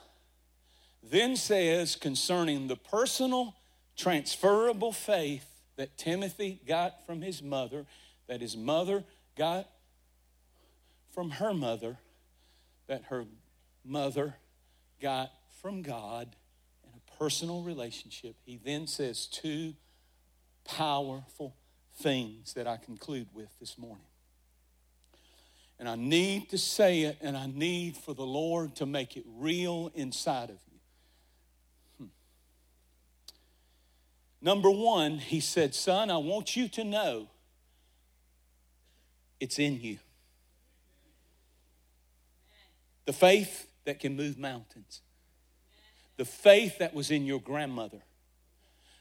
then 1.01 1.37
says 1.37 1.95
concerning 1.95 2.67
the 2.67 2.75
personal 2.75 3.55
transferable 3.95 4.91
faith 4.91 5.47
that 5.77 5.97
Timothy 5.97 6.59
got 6.67 7.05
from 7.05 7.21
his 7.21 7.41
mother, 7.41 7.85
that 8.27 8.41
his 8.41 8.57
mother 8.57 9.05
got 9.37 9.69
from 11.13 11.29
her 11.29 11.53
mother, 11.53 11.97
that 12.87 13.03
her 13.05 13.23
mother 13.85 14.35
got 15.01 15.31
from 15.61 15.81
God 15.81 16.35
in 16.83 16.89
a 16.93 17.17
personal 17.17 17.61
relationship. 17.61 18.35
He 18.43 18.57
then 18.57 18.85
says 18.85 19.27
two 19.27 19.75
powerful 20.65 21.55
things 21.95 22.53
that 22.55 22.67
I 22.67 22.75
conclude 22.75 23.29
with 23.33 23.57
this 23.61 23.77
morning. 23.77 24.03
And 25.79 25.87
I 25.87 25.95
need 25.95 26.49
to 26.49 26.57
say 26.57 27.01
it, 27.03 27.17
and 27.21 27.37
I 27.37 27.45
need 27.45 27.97
for 27.97 28.13
the 28.13 28.25
Lord 28.25 28.75
to 28.77 28.85
make 28.85 29.15
it 29.15 29.25
real 29.37 29.91
inside 29.93 30.49
of 30.49 30.57
you. 30.71 30.79
Hmm. 31.99 32.05
Number 34.41 34.71
one, 34.71 35.19
he 35.19 35.39
said, 35.39 35.75
Son, 35.75 36.09
I 36.09 36.17
want 36.17 36.55
you 36.55 36.67
to 36.69 36.83
know 36.83 37.27
it's 39.39 39.59
in 39.59 39.79
you. 39.79 39.99
The 43.05 43.13
faith 43.13 43.67
that 43.85 43.99
can 43.99 44.15
move 44.15 44.37
mountains, 44.37 45.01
the 46.17 46.25
faith 46.25 46.79
that 46.79 46.95
was 46.95 47.11
in 47.11 47.25
your 47.25 47.39
grandmother, 47.39 48.01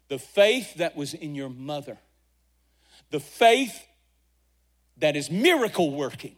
the 0.08 0.18
faith 0.18 0.74
that 0.74 0.94
was 0.94 1.14
in 1.14 1.34
your 1.34 1.48
mother, 1.48 1.96
the 3.10 3.18
faith 3.18 3.82
that 4.98 5.16
is 5.16 5.30
miracle 5.30 5.90
working 5.90 6.36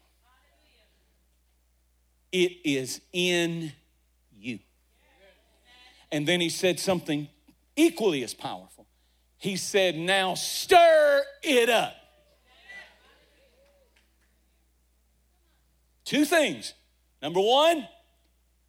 it 2.33 2.53
is 2.65 3.01
in 3.13 3.73
you. 4.37 4.59
And 6.11 6.27
then 6.27 6.41
he 6.41 6.49
said 6.49 6.81
something 6.81 7.29
equally 7.77 8.23
as 8.25 8.35
powerful. 8.35 8.87
He 9.37 9.57
said, 9.57 9.97
Now 9.97 10.35
stir 10.35 11.23
it 11.43 11.69
up. 11.69 11.95
Two 16.05 16.25
things. 16.25 16.73
Number 17.21 17.41
one, 17.41 17.87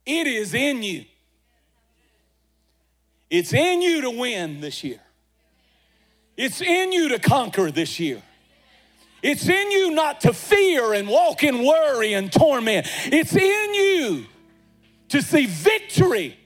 it 0.05 0.27
is 0.27 0.53
in 0.53 0.83
you. 0.83 1.05
It's 3.29 3.53
in 3.53 3.81
you 3.81 4.01
to 4.01 4.09
win 4.09 4.59
this 4.59 4.83
year. 4.83 4.99
It's 6.35 6.61
in 6.61 6.91
you 6.91 7.09
to 7.09 7.19
conquer 7.19 7.71
this 7.71 7.99
year. 7.99 8.21
It's 9.21 9.47
in 9.47 9.71
you 9.71 9.91
not 9.91 10.21
to 10.21 10.33
fear 10.33 10.93
and 10.93 11.07
walk 11.07 11.43
in 11.43 11.65
worry 11.65 12.13
and 12.13 12.31
torment. 12.31 12.87
It's 13.05 13.35
in 13.35 13.73
you 13.73 14.25
to 15.09 15.21
see 15.21 15.45
victory 15.45 16.37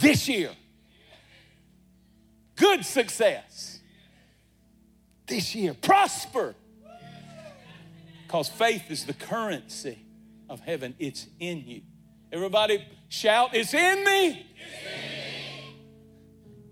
this 0.00 0.28
year. 0.28 0.50
Good 2.56 2.84
success 2.84 3.80
this 5.26 5.54
year. 5.54 5.74
Prosper. 5.74 6.54
Because 8.26 8.48
faith 8.48 8.90
is 8.90 9.04
the 9.04 9.12
currency 9.12 9.98
of 10.48 10.60
heaven, 10.60 10.94
it's 10.98 11.26
in 11.38 11.64
you. 11.66 11.82
Everybody 12.30 12.82
shout, 13.08 13.50
It's 13.52 13.74
in 13.74 14.04
me. 14.04 14.28
It's 14.28 14.86
in 14.86 15.21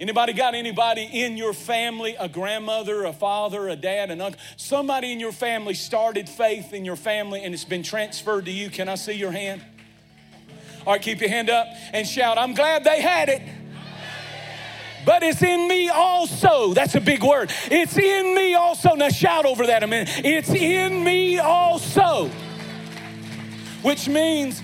Anybody 0.00 0.32
got 0.32 0.54
anybody 0.54 1.02
in 1.02 1.36
your 1.36 1.52
family, 1.52 2.16
a 2.18 2.26
grandmother, 2.26 3.04
a 3.04 3.12
father, 3.12 3.68
a 3.68 3.76
dad, 3.76 4.10
an 4.10 4.22
uncle? 4.22 4.40
Somebody 4.56 5.12
in 5.12 5.20
your 5.20 5.30
family 5.30 5.74
started 5.74 6.26
faith 6.26 6.72
in 6.72 6.86
your 6.86 6.96
family 6.96 7.44
and 7.44 7.52
it's 7.52 7.66
been 7.66 7.82
transferred 7.82 8.46
to 8.46 8.50
you. 8.50 8.70
Can 8.70 8.88
I 8.88 8.94
see 8.94 9.12
your 9.12 9.30
hand? 9.30 9.62
All 10.86 10.94
right, 10.94 11.02
keep 11.02 11.20
your 11.20 11.28
hand 11.28 11.50
up 11.50 11.66
and 11.92 12.06
shout, 12.06 12.38
I'm 12.38 12.54
glad 12.54 12.82
they 12.82 13.02
had 13.02 13.28
it. 13.28 13.42
But 15.04 15.22
it's 15.22 15.42
in 15.42 15.68
me 15.68 15.90
also. 15.90 16.72
That's 16.72 16.94
a 16.94 17.00
big 17.00 17.22
word. 17.22 17.52
It's 17.70 17.98
in 17.98 18.34
me 18.34 18.54
also. 18.54 18.94
Now 18.94 19.10
shout 19.10 19.44
over 19.44 19.66
that 19.66 19.82
a 19.82 19.86
minute. 19.86 20.08
It's 20.24 20.50
in 20.50 21.04
me 21.04 21.38
also. 21.38 22.30
Which 23.82 24.08
means 24.08 24.62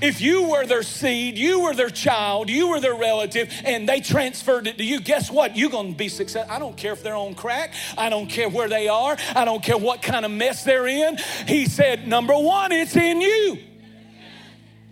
if 0.00 0.20
you 0.20 0.48
were 0.48 0.66
their 0.66 0.82
seed, 0.82 1.36
you 1.38 1.60
were 1.60 1.74
their 1.74 1.90
child, 1.90 2.50
you 2.50 2.68
were 2.68 2.80
their 2.80 2.94
relative, 2.94 3.52
and 3.64 3.88
they 3.88 4.00
transferred 4.00 4.66
it 4.66 4.78
to 4.78 4.84
you, 4.84 5.00
guess 5.00 5.30
what? 5.30 5.56
You're 5.56 5.70
going 5.70 5.92
to 5.92 5.98
be 5.98 6.08
successful. 6.08 6.54
I 6.54 6.58
don't 6.58 6.76
care 6.76 6.92
if 6.92 7.02
they're 7.02 7.16
on 7.16 7.34
crack. 7.34 7.74
I 7.96 8.08
don't 8.08 8.28
care 8.28 8.48
where 8.48 8.68
they 8.68 8.88
are. 8.88 9.16
I 9.34 9.44
don't 9.44 9.62
care 9.62 9.76
what 9.76 10.02
kind 10.02 10.24
of 10.24 10.30
mess 10.30 10.64
they're 10.64 10.86
in. 10.86 11.18
He 11.46 11.66
said, 11.66 12.06
number 12.06 12.36
one, 12.36 12.72
it's 12.72 12.96
in 12.96 13.20
you. 13.20 13.58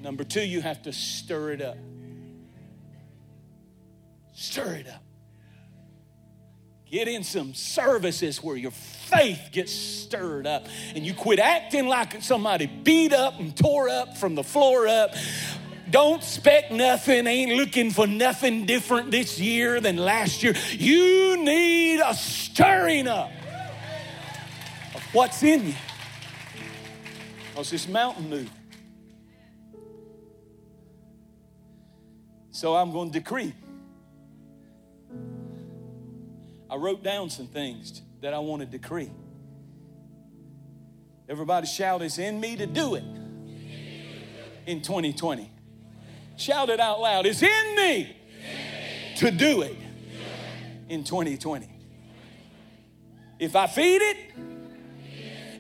Number 0.01 0.25
two, 0.25 0.43
you 0.43 0.61
have 0.61 0.83
to 0.83 0.93
stir 0.93 1.53
it 1.53 1.63
up. 1.63 1.79
Stir 4.33 4.75
it 4.75 4.89
up. 4.89 5.03
Get 6.91 7.09
in 7.09 7.25
some 7.25 7.53
services 7.53 8.41
where 8.43 8.57
your 8.57 8.71
faith 8.71 9.49
gets 9.51 9.73
stirred 9.73 10.47
up 10.47 10.67
and 10.95 11.05
you 11.05 11.15
quit 11.15 11.41
acting 11.41 11.89
like 11.89 12.23
somebody 12.23 12.67
beat 12.67 13.13
up 13.13 13.41
and 13.41 13.57
tore 13.57 13.89
up 13.89 14.17
from 14.17 14.37
the 14.37 14.45
floor 14.45 14.87
up. 14.87 15.11
Don't 15.91 16.19
expect 16.19 16.71
nothing, 16.71 17.27
ain't 17.27 17.57
looking 17.57 17.91
for 17.91 18.07
nothing 18.07 18.67
different 18.67 19.11
this 19.11 19.41
year 19.41 19.81
than 19.81 19.97
last 19.97 20.45
year. 20.45 20.55
You 20.73 21.37
need 21.37 22.01
a 22.01 22.15
stirring 22.15 23.09
up 23.09 23.31
of 24.95 25.03
what's 25.13 25.43
in 25.43 25.69
you. 25.69 25.75
Because 27.51 27.71
this 27.71 27.89
mountain 27.89 28.31
moving. 28.31 28.51
So 32.53 32.77
I'm 32.77 32.93
going 32.93 33.11
to 33.11 33.19
decree 33.19 33.53
I 36.69 36.77
wrote 36.77 37.03
down 37.03 37.31
some 37.31 37.47
things 37.47 38.03
that 38.21 38.35
I 38.35 38.39
want 38.39 38.61
to 38.61 38.67
decree. 38.67 39.11
Everybody 41.29 41.67
shout, 41.67 42.03
It's 42.03 42.19
in 42.19 42.41
me 42.41 42.57
to 42.57 42.67
do 42.67 42.95
it 42.95 43.05
in 44.67 44.83
2020. 44.83 45.51
Shout 46.37 46.69
it 46.69 46.81
out 46.81 47.01
loud. 47.01 47.27
It's 47.27 47.43
in 47.43 47.77
me 47.77 48.17
to 49.17 49.31
do 49.31 49.63
it 49.63 49.77
in 50.89 51.03
2020. 51.03 51.69
If 53.39 53.57
I 53.57 53.67
feed 53.67 54.03
it, 54.03 54.17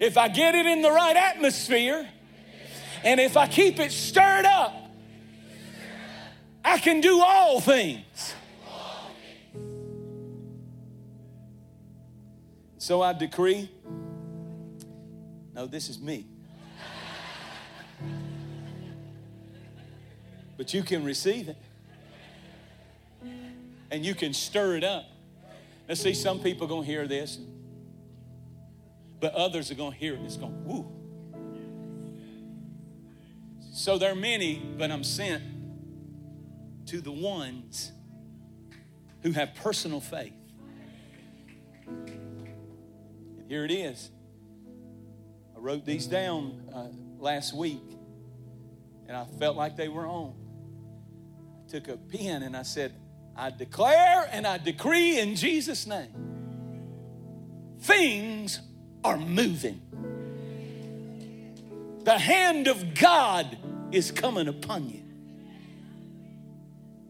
if 0.00 0.16
I 0.16 0.28
get 0.28 0.54
it 0.54 0.66
in 0.66 0.82
the 0.82 0.90
right 0.90 1.16
atmosphere, 1.16 2.08
and 3.02 3.20
if 3.20 3.36
I 3.36 3.46
keep 3.46 3.78
it 3.78 3.92
stirred 3.92 4.44
up, 4.44 4.74
I 6.64 6.78
can 6.78 7.00
do 7.00 7.20
all 7.20 7.60
things. 7.60 8.34
So 12.86 13.02
I 13.02 13.12
decree 13.14 13.68
no, 15.52 15.66
this 15.66 15.88
is 15.88 15.98
me. 15.98 16.24
But 20.56 20.72
you 20.72 20.84
can 20.84 21.02
receive 21.02 21.48
it. 21.48 21.56
And 23.90 24.06
you 24.06 24.14
can 24.14 24.32
stir 24.32 24.76
it 24.76 24.84
up. 24.84 25.04
Now, 25.88 25.94
see, 25.94 26.14
some 26.14 26.38
people 26.38 26.66
are 26.66 26.68
going 26.68 26.82
to 26.82 26.86
hear 26.86 27.08
this, 27.08 27.40
but 29.18 29.34
others 29.34 29.72
are 29.72 29.74
going 29.74 29.90
to 29.90 29.98
hear 29.98 30.14
it 30.14 30.20
it's 30.20 30.36
going, 30.36 30.64
woo. 30.64 30.86
So 33.72 33.98
there 33.98 34.12
are 34.12 34.14
many, 34.14 34.62
but 34.78 34.92
I'm 34.92 35.02
sent 35.02 35.42
to 36.86 37.00
the 37.00 37.10
ones 37.10 37.90
who 39.22 39.32
have 39.32 39.56
personal 39.56 40.00
faith. 40.00 40.34
Here 43.48 43.64
it 43.64 43.70
is. 43.70 44.10
I 45.54 45.60
wrote 45.60 45.84
these 45.84 46.06
down 46.06 46.68
uh, 46.74 46.88
last 47.18 47.54
week, 47.54 47.82
and 49.06 49.16
I 49.16 49.24
felt 49.38 49.56
like 49.56 49.76
they 49.76 49.88
were 49.88 50.06
on. 50.06 50.34
I 51.66 51.70
took 51.70 51.88
a 51.88 51.96
pen 51.96 52.42
and 52.42 52.56
I 52.56 52.62
said, 52.62 52.92
I 53.36 53.50
declare 53.50 54.28
and 54.32 54.46
I 54.46 54.58
decree 54.58 55.18
in 55.18 55.36
Jesus' 55.36 55.86
name 55.86 56.26
things 57.80 58.60
are 59.04 59.16
moving. 59.16 59.80
The 62.04 62.18
hand 62.18 62.68
of 62.68 62.94
God 62.94 63.56
is 63.92 64.10
coming 64.10 64.48
upon 64.48 64.88
you. 64.88 65.02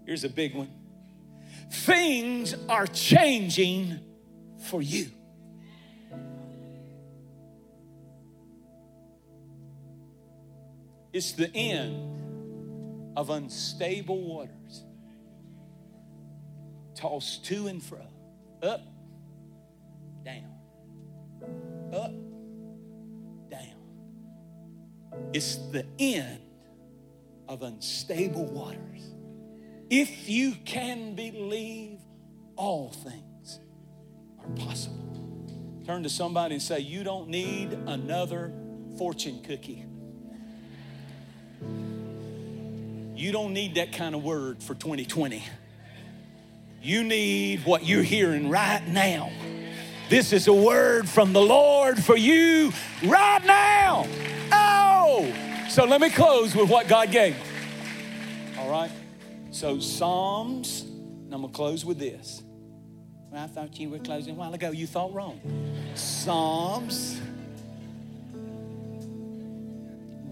Here's 0.05 0.25
a 0.25 0.29
big 0.29 0.55
one 0.55 0.71
things 1.71 2.55
are 2.69 2.87
changing 2.87 3.99
for 4.59 4.81
you. 4.81 5.11
It's 11.17 11.33
the 11.33 11.51
end 11.57 13.15
of 13.17 13.31
unstable 13.31 14.21
waters, 14.21 14.85
tossed 16.95 17.47
to 17.47 17.69
and 17.69 17.83
fro, 17.83 18.07
up, 18.63 18.83
down, 20.23 20.45
up, 21.91 22.13
down. 23.51 23.79
It's 25.33 25.57
the 25.73 25.87
end 25.99 26.43
of 27.49 27.63
unstable 27.63 28.45
waters. 28.45 29.15
If 29.89 30.29
you 30.29 30.53
can 30.67 31.15
believe, 31.15 31.99
all 32.57 32.91
things 32.91 33.61
are 34.39 34.51
possible. 34.51 35.81
Turn 35.87 36.03
to 36.03 36.11
somebody 36.11 36.57
and 36.57 36.63
say, 36.63 36.81
You 36.81 37.05
don't 37.05 37.31
need 37.31 37.73
another 37.73 38.53
fortune 38.99 39.43
cookie. 39.43 39.87
You 43.17 43.33
don't 43.33 43.55
need 43.55 43.77
that 43.77 43.93
kind 43.93 44.15
of 44.15 44.23
word 44.23 44.63
for 44.63 44.75
2020. 44.75 45.43
You 46.83 47.03
need 47.03 47.65
what 47.65 47.87
you're 47.87 48.03
hearing 48.03 48.51
right 48.51 48.87
now. 48.87 49.31
This 50.11 50.35
is 50.35 50.47
a 50.49 50.53
word 50.53 51.09
from 51.09 51.33
the 51.33 51.41
Lord 51.41 51.99
for 51.99 52.15
you 52.15 52.73
right 53.03 53.43
now. 53.45 54.07
Oh! 54.53 55.33
So 55.71 55.87
let 55.87 56.03
me 56.03 56.11
close 56.11 56.55
with 56.55 56.69
what 56.69 56.89
God 56.89 57.11
gave. 57.11 57.37
All 58.59 58.71
right? 58.71 58.91
So, 59.51 59.81
Psalms, 59.81 60.83
and 60.83 61.33
I'm 61.33 61.41
going 61.41 61.53
to 61.53 61.57
close 61.57 61.87
with 61.87 61.99
this. 61.99 62.43
I 63.35 63.47
thought 63.47 63.79
you 63.81 63.89
were 63.89 63.99
closing 63.99 64.35
a 64.35 64.37
while 64.37 64.53
ago. 64.53 64.71
You 64.71 64.87
thought 64.87 65.13
wrong. 65.13 65.41
Psalms 65.95 67.19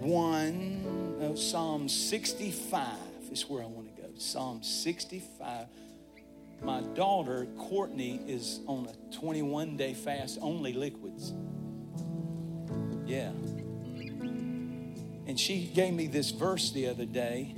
1 0.00 1.03
no, 1.24 1.34
Psalm 1.34 1.88
65 1.88 2.86
is 3.32 3.48
where 3.48 3.62
I 3.62 3.66
want 3.66 3.96
to 3.96 4.02
go. 4.02 4.08
Psalm 4.18 4.62
65. 4.62 5.66
My 6.62 6.82
daughter, 6.94 7.46
Courtney, 7.58 8.20
is 8.26 8.60
on 8.66 8.86
a 8.86 9.16
21 9.16 9.78
day 9.78 9.94
fast, 9.94 10.38
only 10.42 10.74
liquids. 10.74 11.32
Yeah. 13.06 13.30
And 15.26 15.40
she 15.40 15.64
gave 15.74 15.94
me 15.94 16.08
this 16.08 16.30
verse 16.30 16.72
the 16.72 16.88
other 16.88 17.06
day, 17.06 17.54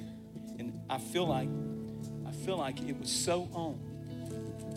and 0.61 0.81
I 0.89 0.99
feel 0.99 1.27
like 1.27 1.49
I 2.25 2.31
feel 2.31 2.59
like 2.59 2.81
it 2.89 2.97
was 2.97 3.11
so 3.11 3.49
on. 3.53 3.81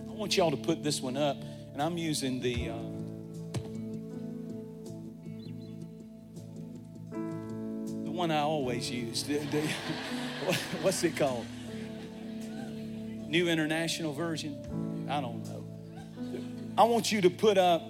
I 0.09 0.13
want 0.13 0.35
y'all 0.35 0.49
to 0.49 0.57
put 0.57 0.83
this 0.83 0.99
one 0.99 1.15
up, 1.15 1.37
and 1.73 1.81
I'm 1.81 1.97
using 1.99 2.39
the 2.39 2.69
uh, 2.69 2.75
one 8.19 8.31
I 8.31 8.41
always 8.41 8.91
use. 8.91 9.23
What's 10.81 11.01
it 11.05 11.15
called? 11.15 11.45
New 13.29 13.47
International 13.47 14.11
Version? 14.11 15.07
I 15.09 15.21
don't 15.21 15.45
know. 15.45 15.65
I 16.77 16.83
want 16.83 17.13
you 17.13 17.21
to 17.21 17.29
put 17.29 17.57
up 17.57 17.81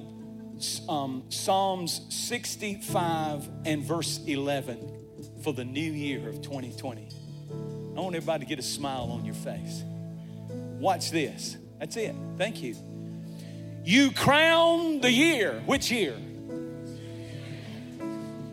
um, 0.87 1.23
Psalms 1.29 2.01
65 2.09 3.49
and 3.65 3.83
verse 3.83 4.19
11 4.27 5.41
for 5.41 5.51
the 5.51 5.65
new 5.65 5.91
year 5.91 6.29
of 6.29 6.43
2020. 6.43 7.09
I 7.97 7.99
want 7.99 8.15
everybody 8.15 8.45
to 8.45 8.49
get 8.49 8.59
a 8.59 8.63
smile 8.63 9.09
on 9.11 9.25
your 9.25 9.33
face. 9.33 9.83
Watch 10.51 11.09
this. 11.09 11.57
That's 11.79 11.97
it. 11.97 12.13
Thank 12.37 12.61
you. 12.61 12.75
You 13.83 14.11
crown 14.11 15.01
the 15.01 15.11
year. 15.11 15.63
Which 15.65 15.89
year? 15.89 16.15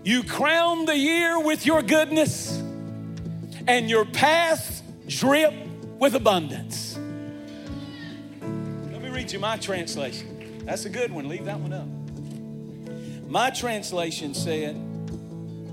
You 0.06 0.22
crown 0.22 0.84
the 0.84 0.96
year 0.96 1.40
with 1.40 1.66
your 1.66 1.82
goodness, 1.82 2.62
and 3.66 3.90
your 3.90 4.04
paths 4.04 4.80
drip 5.08 5.52
with 5.98 6.14
abundance. 6.14 6.96
Let 8.40 9.02
me 9.02 9.08
read 9.08 9.32
you 9.32 9.40
my 9.40 9.56
translation. 9.56 10.62
That's 10.64 10.84
a 10.84 10.90
good 10.90 11.10
one. 11.10 11.28
Leave 11.28 11.46
that 11.46 11.58
one 11.58 11.72
up. 11.72 11.88
My 13.28 13.50
translation 13.50 14.32
said, 14.32 14.76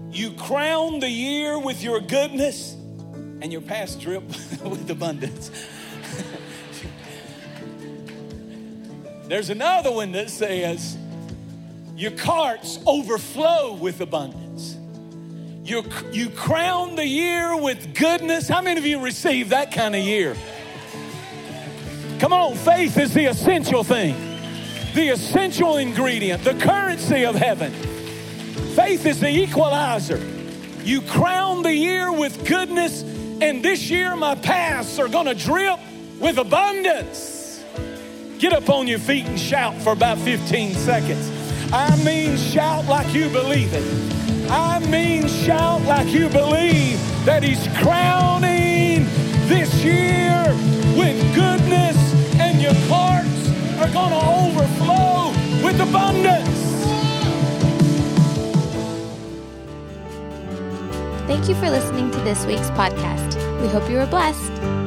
You 0.09 0.31
crown 0.31 0.99
the 0.99 1.11
year 1.11 1.59
with 1.59 1.83
your 1.83 1.99
goodness, 1.99 2.73
and 2.73 3.51
your 3.51 3.61
paths 3.61 3.95
drip 3.95 4.23
with 4.63 4.89
abundance. 4.89 5.51
There's 9.27 9.51
another 9.51 9.91
one 9.91 10.11
that 10.13 10.31
says, 10.31 10.97
your 11.95 12.11
carts 12.11 12.79
overflow 12.85 13.73
with 13.73 14.01
abundance. 14.01 14.77
You, 15.63 15.83
you 16.11 16.29
crown 16.29 16.95
the 16.95 17.05
year 17.05 17.55
with 17.55 17.95
goodness. 17.95 18.47
How 18.47 18.61
many 18.61 18.79
of 18.79 18.85
you 18.85 18.99
receive 18.99 19.49
that 19.49 19.71
kind 19.71 19.95
of 19.95 20.01
year? 20.01 20.35
Come 22.19 22.33
on, 22.33 22.55
faith 22.55 22.97
is 22.97 23.13
the 23.13 23.25
essential 23.25 23.83
thing, 23.83 24.15
the 24.93 25.09
essential 25.09 25.77
ingredient, 25.77 26.43
the 26.43 26.53
currency 26.55 27.25
of 27.25 27.35
heaven. 27.35 27.71
Faith 28.75 29.05
is 29.05 29.19
the 29.19 29.29
equalizer. 29.29 30.21
You 30.83 31.01
crown 31.01 31.63
the 31.63 31.73
year 31.73 32.11
with 32.11 32.45
goodness, 32.47 33.03
and 33.03 33.63
this 33.63 33.89
year 33.89 34.15
my 34.15 34.35
paths 34.35 34.99
are 34.99 35.07
going 35.07 35.27
to 35.27 35.35
drip 35.35 35.79
with 36.19 36.37
abundance. 36.37 37.63
Get 38.39 38.51
up 38.51 38.69
on 38.69 38.87
your 38.87 38.99
feet 38.99 39.25
and 39.25 39.39
shout 39.39 39.75
for 39.81 39.93
about 39.93 40.17
15 40.17 40.73
seconds. 40.73 41.32
I 41.75 41.95
mean, 42.05 42.37
shout 42.37 42.85
like 42.85 43.15
you 43.15 43.29
believe 43.29 43.73
it. 43.73 44.51
I 44.51 44.77
mean, 44.77 45.27
shout 45.27 45.81
like 45.81 46.07
you 46.09 46.29
believe 46.29 46.99
that 47.25 47.41
He's 47.41 47.67
crowning 47.81 49.05
this 49.47 49.83
year 49.83 50.43
with 50.95 51.17
goodness, 51.33 51.97
and 52.39 52.61
your 52.61 52.75
hearts 52.87 53.49
are 53.81 53.91
going 53.91 54.11
to 54.11 54.61
overflow 54.61 55.31
with 55.65 55.81
abundance. 55.81 56.47
Thank 61.25 61.49
you 61.49 61.55
for 61.55 61.71
listening 61.71 62.11
to 62.11 62.19
this 62.19 62.45
week's 62.45 62.69
podcast. 62.69 63.33
We 63.63 63.67
hope 63.67 63.89
you 63.89 63.95
were 63.95 64.05
blessed. 64.05 64.82